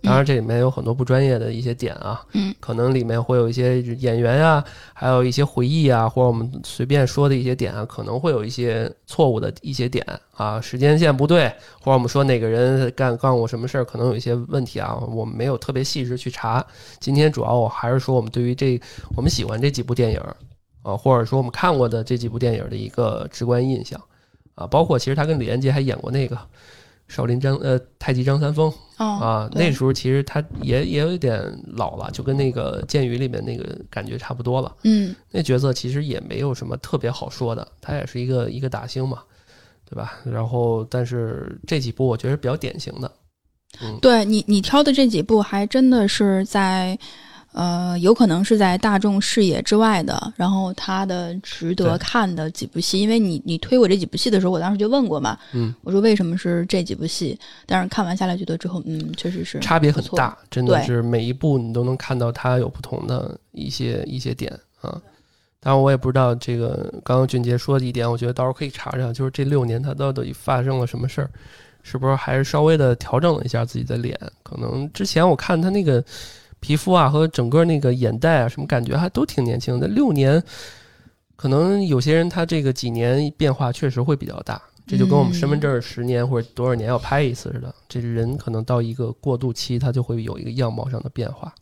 [0.00, 4.62] 当然，这里面有很多不专业的一些点啊，嗯，可能里面会有一些演员呀、
[4.94, 16.64] 还有一些回忆啊，或者我们随便说的一些点啊，可能会有一些错误的一些点啊，时间线不对，或者我们说哪个人干干过什么事儿，可能有一些问题啊，我们没有特别细致去查。
[17.00, 18.80] 今天主要我还是说我们对于这
[19.16, 20.36] 我们喜欢这几部电影儿
[20.82, 24.00] 啊，或者说我们看过的这几部电影儿的一个直观印象。
[24.54, 26.36] 啊，包括其实他跟李连杰还演过那个
[27.08, 34.76] 少林张呃太极张三丰哦啊，那时候其实他也也有一点老了，就跟那个《剑雨》里面那个感觉差不多了。
[34.84, 39.22] 嗯那角色其实也没有什么特别好说的，他也是一个一个打星嘛，
[39.88, 40.18] 对吧？
[40.24, 43.10] 然后，但是这几部我觉得是比较典型的，
[43.80, 46.98] 嗯，对你，你挑的这几部还真的是在，
[47.58, 53.00] 呃，有可能是在大众视野之外的，然后他的值得看的几部戏。
[53.00, 57.36] 因为你你推我这几部戏的时候，我当时就问过嘛，嗯，我说为什么是这几部戏？
[57.66, 65.02] 但是看完下来觉得之后，嗯，确实是差别很大，真的是每一部你都能看到它有不同的一些一些点啊。
[65.58, 71.30] 当然，我也不知道这个刚刚俊杰说的一点，我觉得到时候可以查查，就是这六年他到底发生了什么事儿，
[71.82, 74.16] 是不是还是稍微的调整了一下自己的脸？
[74.44, 76.04] 可能之前我看他那个
[76.60, 79.86] 皮肤啊和整个那个眼袋啊，什么感觉还都挺年轻的。
[79.86, 80.42] 六年，
[81.36, 87.74] 可能有些人他这个几年变化确实会比较大，这就跟我们身份证十年或者多少年要拍一次似的。
[87.88, 91.54] 这人可能到一个过渡期，他就会有一个样貌上的变化。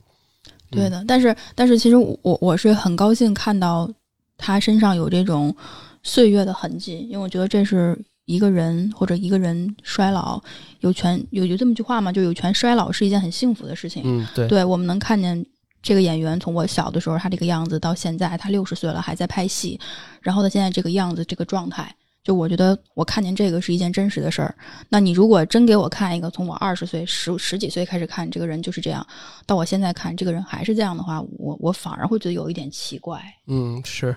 [0.71, 3.89] 对的，但是但是其实我我是很高兴看到
[4.37, 5.55] 他身上有这种
[6.03, 7.97] 岁月的痕迹，因为我觉得这是
[8.27, 10.41] 一个人或者一个人衰老
[10.81, 14.03] 有权有有这么句话嘛，就有权衰老是一件很幸福的事情。
[14.05, 15.45] 嗯，对，对，我们能看见
[15.83, 19.81] 这个演员从我小的时候他这个样子到现在他六十岁了还在拍戏，
[20.21, 21.95] 然后他现在这个样子这个状态。
[22.25, 24.53] 就我觉得我看见这个是一件真实的事儿。
[24.89, 29.07] 那你如果真给我看一个从我二十岁十十几岁开始看这个人就是这样，
[29.47, 33.23] 到我现在看这个人还是这样的话，我我反而会觉得有一点奇怪。
[33.47, 34.17] 嗯，是，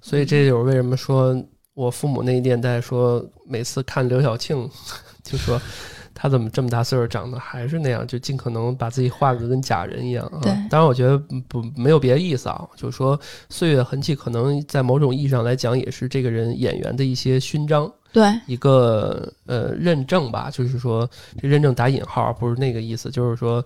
[0.00, 1.34] 所以这就是为什么说
[1.80, 4.68] 我父母那一年代说每次看刘晓庆，
[5.24, 5.58] 就说
[6.14, 10.40] 他怎么这么大岁数长得还是那样，就尽可能把自己画的跟假人一样啊。
[10.42, 11.16] 对当然我觉得
[11.48, 17.90] 不没有别的意思啊，就是说岁月痕迹可能在某种意义上来讲也是这个人演员的一些勋章。
[18.12, 21.08] 对，一个呃认证吧，就是说
[21.40, 23.64] 这认证打引号，不是那个意思，就是说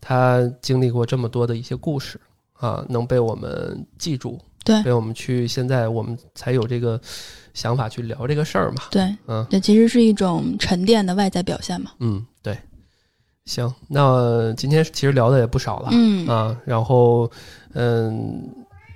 [0.00, 2.20] 他经历过这么多的一些故事
[2.54, 7.00] 啊能被我们记住，对被我们去现在我们才有这个
[7.54, 8.82] 想法去聊这个事儿嘛。
[8.90, 11.92] 对，嗯这其实是一种沉淀的外在表现嘛。
[12.00, 12.58] 嗯，对。
[13.46, 17.30] 行，那今天其实聊的也不少了，嗯啊，然后
[17.74, 18.42] 嗯，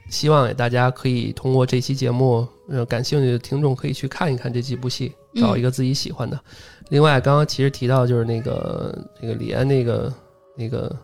[0.09, 6.41] 希望大家可以通过这期节目，呃，感兴趣的听众可以去看一看这几部戏，嗯找一个自己喜欢的。
[6.89, 10.15] 另外，刚刚其实提到就是那个那个李安那个
[10.57, 10.97] 那个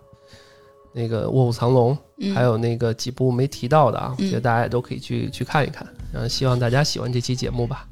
[0.95, 5.87] 那个《卧虎藏龙》嗯还有那个几部没提到的啊，我嗯觉得大家也都可以去去看一看。
[6.15, 7.85] 然后希望大家喜欢这期节目吧，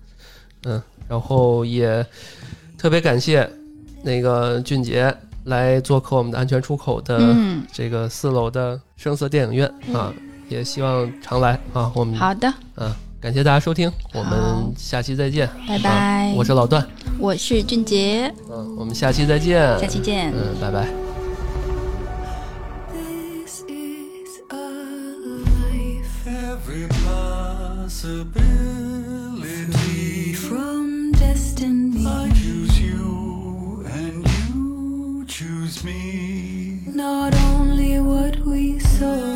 [0.62, 2.06] 嗯，然后也
[2.78, 3.50] 特别感谢
[4.00, 5.12] 那个俊杰
[5.44, 7.66] 来做客我们的安全出口的嗯。
[7.72, 10.14] 这个四楼的声色电影院啊，
[10.48, 11.90] 也希望常来啊。
[11.96, 15.90] 我们好的，嗯，感谢大家收听，我们下期再见，拜拜。
[15.90, 16.86] 啊我是老段，
[17.18, 20.32] 我是俊杰，嗯，我们下期再见，下期见。
[20.32, 21.01] 嗯，拜拜。
[28.02, 32.04] Possibility from destiny.
[32.04, 36.80] I choose you and you choose me.
[36.84, 39.31] Not only what we sow.